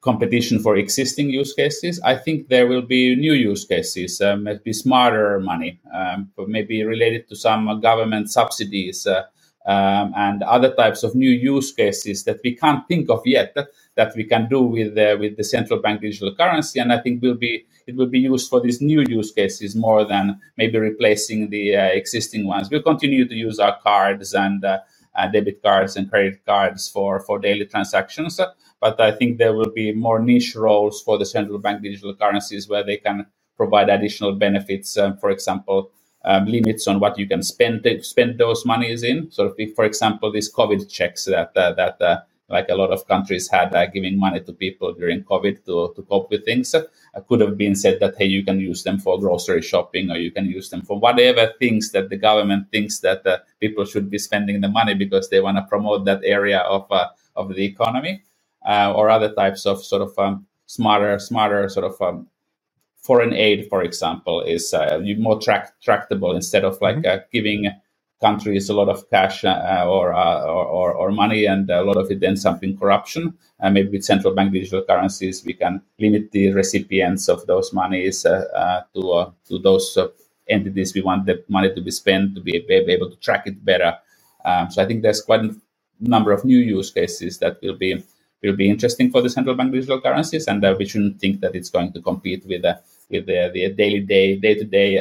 competition 0.02 0.58
for 0.58 0.76
existing 0.76 1.30
use 1.30 1.54
cases. 1.54 2.00
I 2.04 2.16
think 2.16 2.48
there 2.48 2.66
will 2.66 2.82
be 2.82 3.14
new 3.14 3.32
use 3.32 3.64
cases, 3.64 4.20
uh, 4.20 4.36
maybe 4.36 4.72
smarter 4.72 5.38
money, 5.40 5.80
um, 5.94 6.30
maybe 6.48 6.84
related 6.84 7.28
to 7.28 7.36
some 7.36 7.80
government 7.80 8.30
subsidies 8.30 9.06
uh, 9.06 9.22
um, 9.64 10.12
and 10.16 10.42
other 10.42 10.74
types 10.74 11.04
of 11.04 11.14
new 11.14 11.30
use 11.30 11.72
cases 11.72 12.24
that 12.24 12.40
we 12.42 12.56
can't 12.56 12.86
think 12.88 13.08
of 13.08 13.22
yet 13.24 13.54
that, 13.94 14.12
we 14.16 14.24
can 14.24 14.48
do 14.48 14.62
with 14.62 14.98
uh, 14.98 15.16
with 15.20 15.36
the 15.36 15.44
central 15.44 15.80
bank 15.80 16.00
digital 16.00 16.34
currency. 16.34 16.80
And 16.80 16.92
I 16.92 16.98
think 16.98 17.22
will 17.22 17.36
be 17.36 17.64
it 17.86 17.94
will 17.94 18.08
be 18.08 18.18
used 18.18 18.50
for 18.50 18.60
these 18.60 18.80
new 18.80 19.04
use 19.08 19.30
cases 19.30 19.76
more 19.76 20.04
than 20.04 20.40
maybe 20.56 20.78
replacing 20.78 21.50
the 21.50 21.76
uh, 21.76 21.84
existing 21.84 22.46
ones. 22.46 22.70
We'll 22.70 22.82
continue 22.82 23.28
to 23.28 23.34
use 23.34 23.60
our 23.60 23.78
cards 23.80 24.34
and 24.34 24.64
uh, 24.64 24.78
debit 25.32 25.62
cards 25.62 25.94
and 25.96 26.10
credit 26.10 26.44
cards 26.44 26.88
for 26.88 27.20
for 27.20 27.38
daily 27.38 27.66
transactions 27.66 28.40
but 28.82 29.00
I 29.00 29.12
think 29.12 29.38
there 29.38 29.54
will 29.54 29.70
be 29.70 29.92
more 29.92 30.18
niche 30.18 30.56
roles 30.56 31.00
for 31.00 31.16
the 31.16 31.24
central 31.24 31.60
bank 31.60 31.82
digital 31.82 32.16
currencies 32.16 32.68
where 32.68 32.82
they 32.84 32.96
can 32.96 33.26
provide 33.56 33.88
additional 33.88 34.32
benefits. 34.34 34.98
Um, 34.98 35.16
for 35.18 35.30
example, 35.30 35.92
um, 36.24 36.46
limits 36.46 36.88
on 36.88 36.98
what 36.98 37.16
you 37.16 37.28
can 37.28 37.42
spend 37.44 37.86
spend 38.02 38.38
those 38.38 38.66
monies 38.66 39.04
in. 39.04 39.30
So, 39.30 39.54
for 39.76 39.84
example, 39.84 40.32
these 40.32 40.52
COVID 40.52 40.90
checks 40.90 41.26
that 41.26 41.56
uh, 41.56 41.72
that 41.74 42.02
uh, 42.02 42.16
like 42.48 42.68
a 42.70 42.74
lot 42.74 42.90
of 42.90 43.06
countries 43.06 43.48
had 43.48 43.72
uh, 43.72 43.86
giving 43.86 44.18
money 44.18 44.40
to 44.40 44.52
people 44.52 44.92
during 44.92 45.22
COVID 45.22 45.64
to, 45.66 45.92
to 45.94 46.02
cope 46.02 46.28
with 46.30 46.44
things, 46.44 46.74
uh, 46.74 46.82
could 47.28 47.40
have 47.40 47.56
been 47.56 47.76
said 47.76 48.00
that 48.00 48.16
hey, 48.18 48.26
you 48.26 48.44
can 48.44 48.58
use 48.58 48.82
them 48.82 48.98
for 48.98 49.18
grocery 49.20 49.62
shopping 49.62 50.10
or 50.10 50.16
you 50.16 50.32
can 50.32 50.46
use 50.46 50.70
them 50.70 50.82
for 50.82 50.98
whatever 50.98 51.52
things 51.60 51.92
that 51.92 52.10
the 52.10 52.16
government 52.16 52.66
thinks 52.72 52.98
that 52.98 53.24
uh, 53.26 53.38
people 53.60 53.84
should 53.84 54.10
be 54.10 54.18
spending 54.18 54.60
the 54.60 54.68
money 54.68 54.94
because 54.94 55.30
they 55.30 55.40
want 55.40 55.56
to 55.56 55.62
promote 55.62 56.04
that 56.04 56.20
area 56.24 56.58
of 56.60 56.90
uh, 56.90 57.06
of 57.36 57.54
the 57.54 57.64
economy 57.64 58.22
uh, 58.66 58.92
or 58.94 59.10
other 59.10 59.32
types 59.32 59.66
of 59.66 59.84
sort 59.84 60.02
of 60.02 60.18
um, 60.18 60.46
smarter, 60.66 61.18
smarter 61.18 61.68
sort 61.68 61.86
of 61.86 62.00
um, 62.00 62.26
foreign 62.96 63.32
aid, 63.32 63.68
for 63.68 63.82
example, 63.82 64.40
is 64.42 64.72
uh, 64.74 65.00
more 65.18 65.40
track, 65.40 65.80
tractable 65.80 66.34
instead 66.34 66.64
of 66.64 66.80
like 66.80 66.96
mm-hmm. 66.96 67.18
uh, 67.18 67.22
giving 67.32 67.70
countries 68.20 68.68
a 68.68 68.74
lot 68.74 68.88
of 68.88 69.10
cash 69.10 69.44
uh, 69.44 69.84
or, 69.84 70.12
uh, 70.14 70.44
or, 70.44 70.92
or 70.92 71.10
money 71.10 71.44
and 71.44 71.68
a 71.70 71.82
lot 71.82 71.96
of 71.96 72.08
it 72.10 72.22
ends 72.22 72.46
up 72.46 72.62
in 72.62 72.78
corruption. 72.78 73.34
And 73.58 73.74
maybe 73.74 73.90
with 73.90 74.04
central 74.04 74.34
bank 74.34 74.52
digital 74.52 74.82
currencies, 74.82 75.44
we 75.44 75.54
can 75.54 75.82
limit 75.98 76.30
the 76.30 76.52
recipients 76.52 77.28
of 77.28 77.44
those 77.46 77.72
monies 77.72 78.24
uh, 78.24 78.82
to 78.94 79.32
to 79.48 79.58
those 79.58 79.98
entities 80.48 80.94
we 80.94 81.02
want 81.02 81.26
the 81.26 81.44
money 81.48 81.72
to 81.74 81.80
be 81.80 81.90
spent 81.90 82.34
to 82.34 82.40
be, 82.40 82.64
be 82.66 82.74
able 82.92 83.10
to 83.10 83.16
track 83.16 83.46
it 83.46 83.64
better. 83.64 83.96
Um, 84.44 84.70
so 84.70 84.82
I 84.82 84.86
think 84.86 85.02
there's 85.02 85.22
quite 85.22 85.40
a 85.40 85.54
number 86.00 86.32
of 86.32 86.44
new 86.44 86.58
use 86.58 86.90
cases 86.90 87.38
that 87.38 87.58
will 87.62 87.76
be 87.76 88.02
will 88.42 88.56
be 88.56 88.68
interesting 88.68 89.10
for 89.10 89.22
the 89.22 89.30
central 89.30 89.54
bank 89.54 89.72
digital 89.72 90.00
currencies, 90.00 90.46
and 90.46 90.64
uh, 90.64 90.74
we 90.78 90.86
shouldn't 90.86 91.20
think 91.20 91.40
that 91.40 91.54
it's 91.54 91.70
going 91.70 91.92
to 91.92 92.00
compete 92.00 92.44
with 92.46 92.64
uh, 92.64 92.74
with 93.10 93.26
the, 93.26 93.50
the 93.52 93.72
daily 93.72 94.00
day 94.00 94.36
day 94.36 94.54
to 94.54 94.64
day 94.64 94.98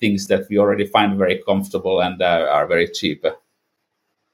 things 0.00 0.28
that 0.28 0.48
we 0.48 0.58
already 0.58 0.86
find 0.86 1.18
very 1.18 1.42
comfortable 1.44 2.00
and 2.00 2.22
uh, 2.22 2.48
are 2.50 2.66
very 2.66 2.88
cheap. 2.88 3.24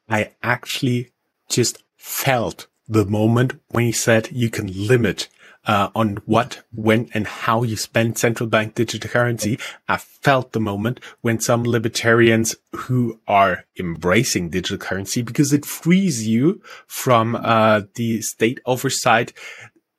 I 0.09 0.33
actually 0.43 1.13
just 1.49 1.83
felt 1.97 2.67
the 2.87 3.07
moment 3.07 3.55
when 3.69 3.87
you 3.87 3.93
said 3.93 4.29
you 4.31 4.51
can 4.51 4.67
limit 4.87 5.29
uh, 5.67 5.91
on 5.95 6.19
what, 6.27 6.63
when, 6.73 7.09
and 7.15 7.27
how 7.27 7.63
you 7.63 7.77
spend 7.77 8.19
central 8.19 8.49
bank 8.49 8.75
digital 8.75 9.11
currency. 9.11 9.59
I 9.89 9.97
felt 9.97 10.53
the 10.53 10.61
moment 10.61 11.01
when 11.21 11.41
some 11.41 11.65
libertarians 11.65 12.57
who 12.73 13.21
are 13.27 13.65
embracing 13.79 14.51
digital 14.51 14.79
currency 14.79 15.23
because 15.23 15.53
it 15.53 15.65
frees 15.65 16.27
you 16.27 16.63
from 16.87 17.37
uh, 17.37 17.83
the 17.95 18.21
state 18.23 18.61
oversight. 18.67 19.33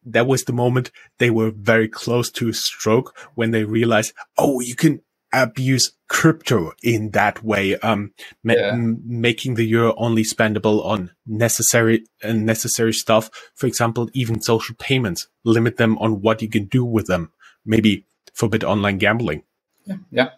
That 0.08 0.28
was 0.28 0.44
the 0.44 0.54
moment 0.54 0.92
they 1.18 1.32
were 1.32 1.50
very 1.50 1.88
close 1.88 2.30
to 2.32 2.50
a 2.50 2.54
stroke 2.54 3.18
when 3.34 3.52
they 3.52 3.64
realized, 3.64 4.14
oh, 4.38 4.60
you 4.60 4.76
can 4.76 5.02
abuse 5.44 5.92
crypto 6.08 6.72
in 6.84 7.12
that 7.12 7.44
way, 7.44 7.78
um, 7.78 8.14
ma- 8.44 8.54
yeah. 8.54 8.72
m- 8.74 9.02
making 9.06 9.56
the 9.56 9.66
euro 9.66 9.94
only 9.98 10.24
spendable 10.24 10.86
on 10.86 11.12
necessary 11.26 12.06
and 12.22 12.42
uh, 12.42 12.46
necessary 12.46 12.94
stuff. 12.94 13.30
For 13.56 13.68
example, 13.68 14.10
even 14.14 14.42
social 14.42 14.76
payments, 14.76 15.28
limit 15.44 15.78
them 15.78 15.98
on 16.00 16.22
what 16.22 16.42
you 16.42 16.50
can 16.50 16.66
do 16.66 16.86
with 16.86 17.08
them. 17.08 17.32
Maybe 17.66 18.06
forbid 18.34 18.64
online 18.64 18.98
gambling. 18.98 19.44
Yeah. 19.86 19.98
yeah 20.12 20.30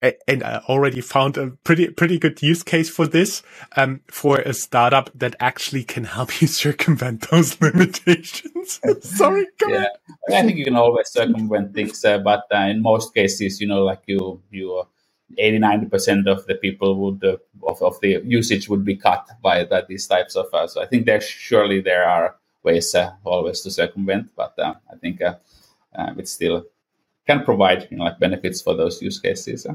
and 0.00 0.44
I 0.44 0.58
already 0.68 1.00
found 1.00 1.36
a 1.36 1.50
pretty 1.64 1.88
pretty 1.88 2.18
good 2.18 2.40
use 2.42 2.62
case 2.62 2.88
for 2.88 3.06
this 3.06 3.42
um, 3.76 4.00
for 4.08 4.38
a 4.38 4.52
startup 4.52 5.10
that 5.14 5.34
actually 5.40 5.84
can 5.84 6.04
help 6.04 6.40
you 6.40 6.46
circumvent 6.46 7.28
those 7.30 7.60
limitations. 7.60 8.80
Sorry, 9.00 9.46
come 9.58 9.74
yeah. 9.74 9.86
I 10.30 10.42
think 10.42 10.56
you 10.56 10.64
can 10.64 10.76
always 10.76 11.08
circumvent 11.10 11.74
things, 11.74 12.04
uh, 12.04 12.18
but 12.18 12.44
uh, 12.54 12.58
in 12.58 12.82
most 12.82 13.14
cases, 13.14 13.60
you 13.60 13.66
know, 13.66 13.84
like 13.84 14.02
you 14.06 14.42
you. 14.50 14.84
80 15.36 15.58
90% 15.58 16.26
of 16.26 16.46
the 16.46 16.54
people 16.54 16.94
would 16.94 17.22
uh, 17.22 17.36
of, 17.64 17.82
of 17.82 18.00
the 18.00 18.18
usage 18.24 18.66
would 18.70 18.82
be 18.82 18.96
cut 18.96 19.28
by 19.42 19.62
that 19.62 19.86
these 19.86 20.06
types 20.06 20.34
of 20.36 20.46
uh, 20.54 20.66
so 20.66 20.80
i 20.80 20.86
think 20.86 21.04
there 21.04 21.20
surely 21.20 21.82
there 21.82 22.08
are 22.08 22.36
ways 22.62 22.94
uh, 22.94 23.12
always 23.24 23.60
to 23.60 23.70
circumvent 23.70 24.30
but 24.34 24.58
uh, 24.58 24.72
i 24.90 24.96
think 24.96 25.20
it's 26.16 26.32
still 26.32 26.64
can 27.26 27.44
provide 27.44 27.86
you 27.90 27.98
know, 27.98 28.04
like 28.04 28.18
benefits 28.18 28.62
for 28.62 28.74
those 28.74 29.02
use 29.02 29.20
cases 29.20 29.66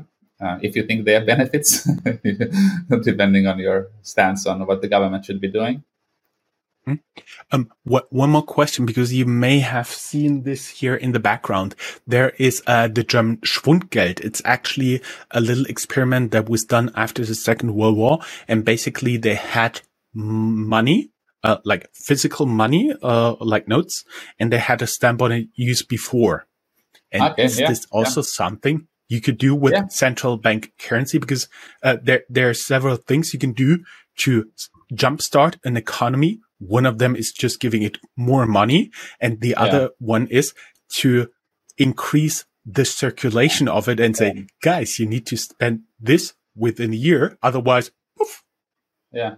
uh, 0.43 0.59
if 0.61 0.75
you 0.75 0.83
think 0.85 1.05
they 1.05 1.13
have 1.13 1.25
benefits, 1.25 1.83
depending 3.03 3.47
on 3.47 3.59
your 3.59 3.89
stance 4.01 4.45
on 4.45 4.65
what 4.65 4.81
the 4.81 4.87
government 4.87 5.25
should 5.25 5.39
be 5.39 5.49
doing. 5.49 5.83
Hmm? 6.85 6.95
Um, 7.51 7.71
what, 7.83 8.11
one 8.11 8.31
more 8.31 8.43
question, 8.43 8.85
because 8.85 9.13
you 9.13 9.25
may 9.25 9.59
have 9.59 9.87
seen 9.87 10.43
this 10.43 10.67
here 10.67 10.95
in 10.95 11.13
the 11.13 11.19
background. 11.19 11.75
There 12.05 12.31
is 12.31 12.61
uh, 12.67 12.89
the 12.89 13.03
German 13.03 13.37
Schwundgeld. 13.37 14.19
It's 14.19 14.41
actually 14.43 15.01
a 15.31 15.39
little 15.39 15.65
experiment 15.65 16.31
that 16.31 16.49
was 16.49 16.63
done 16.63 16.91
after 16.95 17.23
the 17.23 17.35
Second 17.35 17.73
World 17.73 17.95
War, 17.95 18.19
and 18.47 18.65
basically 18.65 19.15
they 19.15 19.35
had 19.35 19.81
money, 20.13 21.11
uh, 21.43 21.57
like 21.63 21.89
physical 21.93 22.45
money, 22.45 22.93
uh, 23.01 23.35
like 23.39 23.67
notes, 23.67 24.03
and 24.37 24.51
they 24.51 24.57
had 24.57 24.81
a 24.81 24.87
stamp 24.87 25.21
on 25.21 25.31
it 25.31 25.47
used 25.55 25.87
before. 25.87 26.47
And 27.13 27.23
okay, 27.23 27.45
is 27.45 27.59
yeah, 27.59 27.69
this 27.69 27.85
also 27.91 28.21
yeah. 28.21 28.25
something 28.25 28.87
you 29.13 29.21
could 29.21 29.37
do 29.37 29.55
with 29.55 29.73
yeah. 29.73 29.87
central 29.87 30.37
bank 30.37 30.71
currency? 30.79 31.17
Because 31.17 31.47
uh, 31.83 31.97
there 32.01 32.23
there 32.29 32.49
are 32.49 32.53
several 32.53 32.95
things 32.95 33.33
you 33.33 33.39
can 33.39 33.53
do 33.53 33.83
to 34.19 34.49
jumpstart 34.93 35.57
an 35.63 35.77
economy 35.77 36.39
one 36.67 36.85
of 36.85 36.97
them 36.97 37.15
is 37.15 37.31
just 37.31 37.59
giving 37.59 37.83
it 37.83 37.97
more 38.15 38.45
money. 38.45 38.91
And 39.19 39.41
the 39.41 39.49
yeah. 39.49 39.61
other 39.61 39.89
one 39.99 40.27
is 40.27 40.53
to 40.97 41.29
increase 41.77 42.45
the 42.65 42.85
circulation 42.85 43.67
of 43.67 43.89
it 43.89 43.99
and 43.99 44.15
say, 44.15 44.47
guys, 44.61 44.99
you 44.99 45.05
need 45.05 45.25
to 45.27 45.37
spend 45.37 45.81
this 45.99 46.33
within 46.55 46.93
a 46.93 46.97
year. 46.97 47.37
Otherwise. 47.41 47.91
Yeah. 49.13 49.35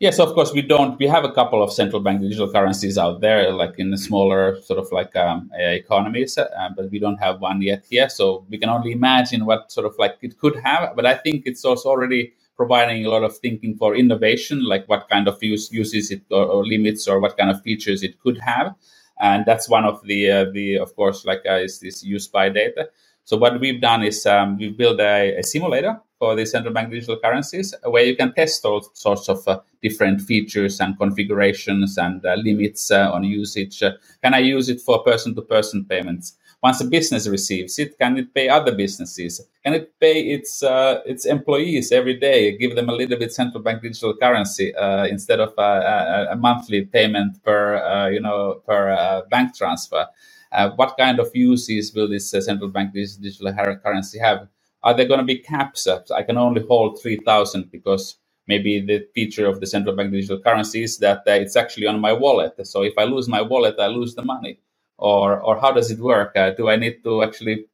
Yes, 0.00 0.20
of 0.20 0.34
course, 0.34 0.52
we 0.54 0.62
don't. 0.62 0.98
We 0.98 1.06
have 1.08 1.24
a 1.24 1.32
couple 1.32 1.62
of 1.62 1.72
central 1.72 2.02
bank 2.02 2.22
digital 2.22 2.50
currencies 2.52 2.98
out 2.98 3.20
there, 3.20 3.52
like 3.52 3.74
in 3.78 3.90
the 3.90 3.98
smaller 3.98 4.60
sort 4.62 4.78
of 4.80 4.92
like 4.92 5.16
um, 5.16 5.50
economies, 5.54 6.38
uh, 6.38 6.70
but 6.76 6.90
we 6.90 7.00
don't 7.00 7.18
have 7.18 7.40
one 7.40 7.62
yet 7.62 7.84
here. 7.90 8.08
So 8.08 8.46
we 8.50 8.58
can 8.58 8.70
only 8.70 8.92
imagine 8.92 9.46
what 9.46 9.72
sort 9.72 9.86
of 9.86 9.96
like 9.98 10.18
it 10.22 10.38
could 10.38 10.56
have. 10.56 10.96
But 10.96 11.06
I 11.06 11.14
think 11.16 11.44
it's 11.46 11.64
also 11.64 11.90
already 11.90 12.34
providing 12.56 13.06
a 13.06 13.10
lot 13.10 13.24
of 13.24 13.36
thinking 13.38 13.76
for 13.76 13.96
innovation, 13.96 14.64
like 14.64 14.88
what 14.88 15.08
kind 15.10 15.28
of 15.28 15.42
use 15.42 15.72
uses 15.72 16.10
it 16.12 16.22
or, 16.30 16.44
or 16.46 16.66
limits 16.66 17.08
or 17.08 17.20
what 17.20 17.36
kind 17.36 17.50
of 17.50 17.62
features 17.62 18.02
it 18.04 18.20
could 18.20 18.38
have. 18.38 18.74
And 19.20 19.46
that's 19.46 19.68
one 19.68 19.84
of 19.84 20.02
the 20.06 20.30
uh, 20.30 20.46
the 20.52 20.78
of 20.78 20.94
course 20.96 21.24
like 21.26 21.42
uh, 21.48 21.56
is 21.56 21.80
this 21.80 22.04
use 22.04 22.28
by 22.28 22.50
data. 22.50 22.90
So 23.28 23.36
what 23.36 23.60
we've 23.60 23.78
done 23.78 24.04
is 24.04 24.24
um, 24.24 24.56
we've 24.56 24.74
built 24.74 24.98
a, 25.00 25.36
a, 25.36 25.42
simulator 25.42 26.00
for 26.18 26.34
the 26.34 26.46
central 26.46 26.72
bank 26.72 26.90
digital 26.90 27.18
currencies 27.18 27.74
where 27.84 28.02
you 28.02 28.16
can 28.16 28.32
test 28.32 28.64
all 28.64 28.80
sorts 28.94 29.28
of 29.28 29.46
uh, 29.46 29.60
different 29.82 30.22
features 30.22 30.80
and 30.80 30.96
configurations 30.96 31.98
and 31.98 32.24
uh, 32.24 32.36
limits 32.36 32.90
uh, 32.90 33.12
on 33.12 33.24
usage. 33.24 33.82
Uh, 33.82 33.92
can 34.22 34.32
I 34.32 34.38
use 34.38 34.70
it 34.70 34.80
for 34.80 35.02
person 35.02 35.34
to 35.34 35.42
person 35.42 35.84
payments? 35.84 36.38
once 36.62 36.80
a 36.80 36.84
business 36.84 37.28
receives 37.28 37.78
it, 37.78 37.96
can 37.98 38.18
it 38.18 38.34
pay 38.34 38.48
other 38.48 38.74
businesses? 38.74 39.40
Can 39.64 39.74
it 39.74 39.98
pay 40.00 40.22
its 40.22 40.62
uh, 40.62 41.00
its 41.06 41.24
employees 41.24 41.92
every 41.92 42.14
day? 42.14 42.56
Give 42.56 42.74
them 42.74 42.88
a 42.88 42.92
little 42.92 43.18
bit 43.18 43.32
central 43.32 43.62
bank 43.62 43.82
digital 43.82 44.16
currency 44.16 44.74
uh, 44.74 45.06
instead 45.06 45.40
of 45.40 45.52
a, 45.56 46.28
a, 46.32 46.36
monthly 46.36 46.84
payment 46.84 47.42
per 47.44 47.76
uh, 47.76 48.08
you 48.08 48.20
know 48.20 48.62
per 48.66 48.90
uh, 48.90 49.22
bank 49.30 49.54
transfer. 49.54 50.06
Uh, 50.52 50.70
what 50.76 50.96
kind 50.98 51.20
of 51.20 51.30
uses 51.34 51.92
will 51.94 52.08
this 52.08 52.32
uh, 52.34 52.40
central 52.40 52.70
bank 52.70 52.92
digital 52.92 53.52
currency 53.84 54.18
have? 54.18 54.48
Are 54.82 54.94
there 54.94 55.06
going 55.06 55.20
to 55.20 55.26
be 55.26 55.38
caps? 55.38 55.86
I 55.88 56.22
can 56.22 56.38
only 56.38 56.62
hold 56.66 57.00
three 57.00 57.18
thousand 57.24 57.70
because 57.70 58.16
maybe 58.46 58.80
the 58.80 59.06
feature 59.14 59.46
of 59.46 59.60
the 59.60 59.66
central 59.66 59.94
bank 59.94 60.12
digital 60.12 60.40
currency 60.40 60.82
is 60.84 60.98
that 60.98 61.22
it's 61.26 61.56
actually 61.56 61.86
on 61.86 62.00
my 62.00 62.12
wallet. 62.12 62.54
So 62.66 62.82
if 62.82 62.94
I 62.96 63.04
lose 63.04 63.28
my 63.28 63.42
wallet, 63.42 63.76
I 63.78 63.88
lose 63.88 64.14
the 64.14 64.24
money 64.24 64.60
or 64.98 65.40
or 65.40 65.60
how 65.60 65.72
does 65.72 65.90
it 65.90 65.98
work? 66.00 66.36
Uh, 66.36 66.50
do 66.50 66.68
I 66.68 66.76
need 66.76 67.02
to 67.04 67.22
actually 67.22 67.66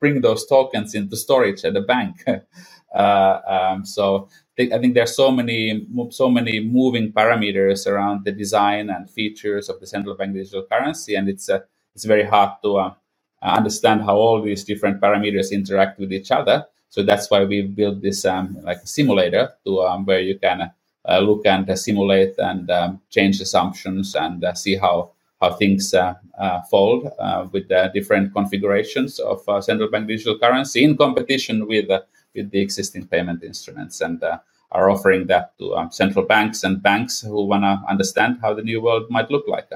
bring 0.00 0.20
those 0.20 0.46
tokens 0.46 0.94
into 0.94 1.16
storage 1.16 1.64
at 1.64 1.74
the 1.74 1.80
bank? 1.80 2.24
uh, 2.94 3.40
um, 3.46 3.84
so 3.84 4.28
I 4.58 4.78
think 4.78 4.94
there's 4.94 5.16
so 5.16 5.30
many 5.30 5.86
so 6.10 6.30
many 6.30 6.60
moving 6.60 7.12
parameters 7.12 7.86
around 7.86 8.24
the 8.24 8.32
design 8.32 8.90
and 8.90 9.08
features 9.10 9.68
of 9.68 9.80
the 9.80 9.86
central 9.86 10.16
bank 10.16 10.34
digital 10.34 10.66
currency, 10.70 11.14
and 11.14 11.28
it's 11.28 11.48
uh, 11.48 11.60
it's 11.98 12.04
very 12.04 12.22
hard 12.22 12.50
to 12.62 12.76
uh, 12.76 12.94
understand 13.42 14.02
how 14.02 14.14
all 14.14 14.40
these 14.40 14.62
different 14.62 15.00
parameters 15.00 15.50
interact 15.50 15.98
with 15.98 16.12
each 16.12 16.30
other. 16.30 16.64
So 16.90 17.02
that's 17.02 17.28
why 17.28 17.44
we 17.44 17.62
built 17.62 18.00
this 18.00 18.24
um, 18.24 18.56
like 18.62 18.78
simulator 18.84 19.50
to 19.66 19.80
um, 19.80 20.06
where 20.06 20.20
you 20.20 20.38
can 20.38 20.70
uh, 21.08 21.18
look 21.18 21.44
and 21.44 21.68
uh, 21.68 21.74
simulate 21.74 22.38
and 22.38 22.70
um, 22.70 23.00
change 23.10 23.40
assumptions 23.40 24.14
and 24.14 24.44
uh, 24.44 24.54
see 24.54 24.76
how 24.76 25.10
how 25.40 25.50
things 25.54 25.92
uh, 25.92 26.14
uh, 26.38 26.62
fold 26.70 27.10
uh, 27.18 27.48
with 27.50 27.66
the 27.68 27.90
different 27.92 28.32
configurations 28.32 29.18
of 29.18 29.42
central 29.64 29.90
bank 29.90 30.06
digital 30.06 30.38
currency 30.38 30.84
in 30.84 30.96
competition 30.96 31.66
with 31.66 31.88
with 32.34 32.50
the 32.52 32.60
existing 32.60 33.08
payment 33.08 33.42
instruments 33.42 34.00
and 34.00 34.22
are 34.70 34.88
offering 34.88 35.26
that 35.26 35.58
to 35.58 35.74
um, 35.74 35.90
central 35.90 36.24
banks 36.24 36.62
and 36.62 36.80
banks 36.80 37.22
who 37.22 37.44
want 37.44 37.64
to 37.64 37.82
understand 37.88 38.38
how 38.40 38.54
the 38.54 38.62
new 38.62 38.80
world 38.80 39.10
might 39.10 39.30
look 39.32 39.46
like. 39.48 39.70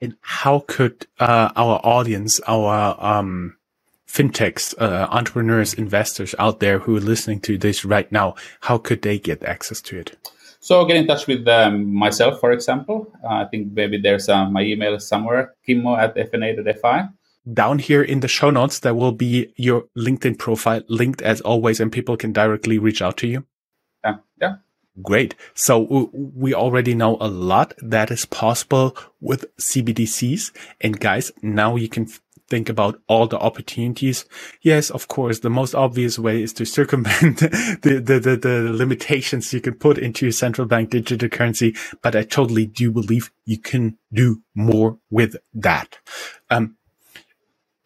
And 0.00 0.16
how 0.22 0.64
could 0.66 1.06
uh, 1.18 1.50
our 1.56 1.80
audience, 1.84 2.40
our 2.46 2.96
um, 2.98 3.56
fintechs, 4.08 4.74
uh, 4.78 5.06
entrepreneurs, 5.10 5.74
investors 5.74 6.34
out 6.38 6.60
there 6.60 6.80
who 6.80 6.96
are 6.96 7.00
listening 7.00 7.40
to 7.40 7.58
this 7.58 7.84
right 7.84 8.10
now, 8.10 8.34
how 8.60 8.78
could 8.78 9.02
they 9.02 9.18
get 9.18 9.42
access 9.42 9.80
to 9.82 9.98
it? 9.98 10.16
So 10.60 10.84
get 10.84 10.96
in 10.96 11.06
touch 11.06 11.26
with 11.26 11.46
um, 11.48 11.92
myself, 11.92 12.40
for 12.40 12.52
example. 12.52 13.10
Uh, 13.24 13.34
I 13.34 13.44
think 13.46 13.72
maybe 13.72 13.98
there's 13.98 14.28
uh, 14.28 14.48
my 14.48 14.62
email 14.62 14.98
somewhere, 15.00 15.54
kimmo 15.66 15.96
at 15.96 16.14
fna.fi. 16.14 17.08
Down 17.52 17.78
here 17.78 18.02
in 18.02 18.20
the 18.20 18.28
show 18.28 18.50
notes, 18.50 18.80
there 18.80 18.94
will 18.94 19.12
be 19.12 19.52
your 19.56 19.84
LinkedIn 19.96 20.38
profile 20.38 20.82
linked 20.88 21.22
as 21.22 21.40
always, 21.40 21.80
and 21.80 21.90
people 21.90 22.16
can 22.18 22.32
directly 22.32 22.78
reach 22.78 23.00
out 23.00 23.16
to 23.18 23.26
you. 23.26 23.46
Yeah. 24.04 24.16
Yeah. 24.40 24.56
Great. 25.02 25.34
So 25.54 26.10
we 26.12 26.54
already 26.54 26.94
know 26.94 27.16
a 27.20 27.28
lot 27.28 27.74
that 27.78 28.10
is 28.10 28.26
possible 28.26 28.96
with 29.20 29.44
CBDCs. 29.56 30.52
And 30.80 30.98
guys, 30.98 31.32
now 31.42 31.76
you 31.76 31.88
can 31.88 32.08
think 32.50 32.68
about 32.68 33.00
all 33.06 33.28
the 33.28 33.38
opportunities. 33.38 34.24
Yes, 34.60 34.90
of 34.90 35.08
course, 35.08 35.38
the 35.38 35.48
most 35.48 35.74
obvious 35.74 36.18
way 36.18 36.42
is 36.42 36.52
to 36.54 36.66
circumvent 36.66 37.38
the, 37.38 38.02
the, 38.04 38.18
the, 38.18 38.36
the, 38.36 38.72
limitations 38.72 39.52
you 39.54 39.60
can 39.60 39.74
put 39.74 39.96
into 39.96 40.32
central 40.32 40.66
bank 40.66 40.90
digital 40.90 41.28
currency. 41.28 41.76
But 42.02 42.16
I 42.16 42.24
totally 42.24 42.66
do 42.66 42.90
believe 42.90 43.30
you 43.44 43.58
can 43.58 43.96
do 44.12 44.42
more 44.54 44.98
with 45.10 45.36
that. 45.54 45.98
Um, 46.50 46.76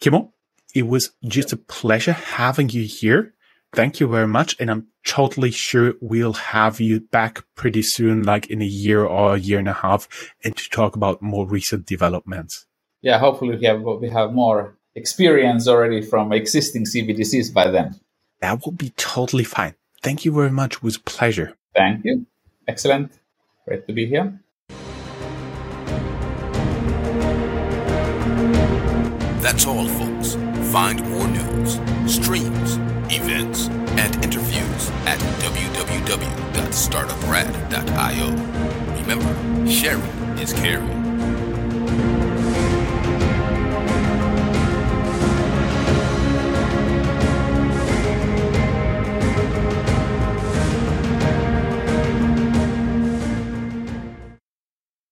Kimmo, 0.00 0.32
it 0.74 0.88
was 0.88 1.10
just 1.24 1.52
a 1.52 1.58
pleasure 1.58 2.12
having 2.12 2.70
you 2.70 2.84
here. 2.84 3.34
Thank 3.74 4.00
you 4.00 4.08
very 4.08 4.28
much. 4.28 4.56
And 4.60 4.70
I'm 4.70 4.86
totally 5.06 5.50
sure 5.50 5.94
we'll 6.00 6.32
have 6.32 6.80
you 6.80 7.00
back 7.00 7.44
pretty 7.54 7.82
soon, 7.82 8.22
like 8.22 8.46
in 8.46 8.62
a 8.62 8.66
year 8.66 9.04
or 9.04 9.34
a 9.34 9.38
year 9.38 9.58
and 9.58 9.68
a 9.68 9.72
half, 9.72 10.08
and 10.44 10.56
to 10.56 10.70
talk 10.70 10.96
about 10.96 11.20
more 11.20 11.46
recent 11.46 11.86
developments 11.86 12.66
yeah, 13.04 13.18
hopefully 13.18 13.54
we 13.54 13.66
have 13.66 13.82
we 13.82 14.08
have 14.08 14.32
more 14.32 14.78
experience 14.94 15.68
already 15.68 16.00
from 16.00 16.32
existing 16.32 16.86
CBDCs 16.86 17.52
by 17.52 17.70
then. 17.70 18.00
That 18.40 18.64
will 18.64 18.72
be 18.72 18.90
totally 18.96 19.44
fine. 19.44 19.74
Thank 20.02 20.24
you 20.24 20.32
very 20.32 20.50
much. 20.50 20.76
It 20.76 20.82
was 20.82 20.96
a 20.96 21.00
pleasure. 21.00 21.54
Thank 21.76 22.04
you. 22.06 22.26
Excellent. 22.66 23.12
Great 23.66 23.86
to 23.86 23.92
be 23.92 24.06
here. 24.06 24.40
That's 29.44 29.66
all, 29.66 29.86
folks. 29.86 30.36
Find 30.72 30.98
more 31.10 31.28
news, 31.28 31.78
streams, 32.06 32.78
events, 33.34 33.68
and 33.98 34.14
interviews 34.24 34.90
at 35.06 35.18
www.startuprad.io. 35.40 38.30
Remember, 39.00 39.34
sharing 39.68 40.38
is 40.38 40.52
caring. 40.52 41.03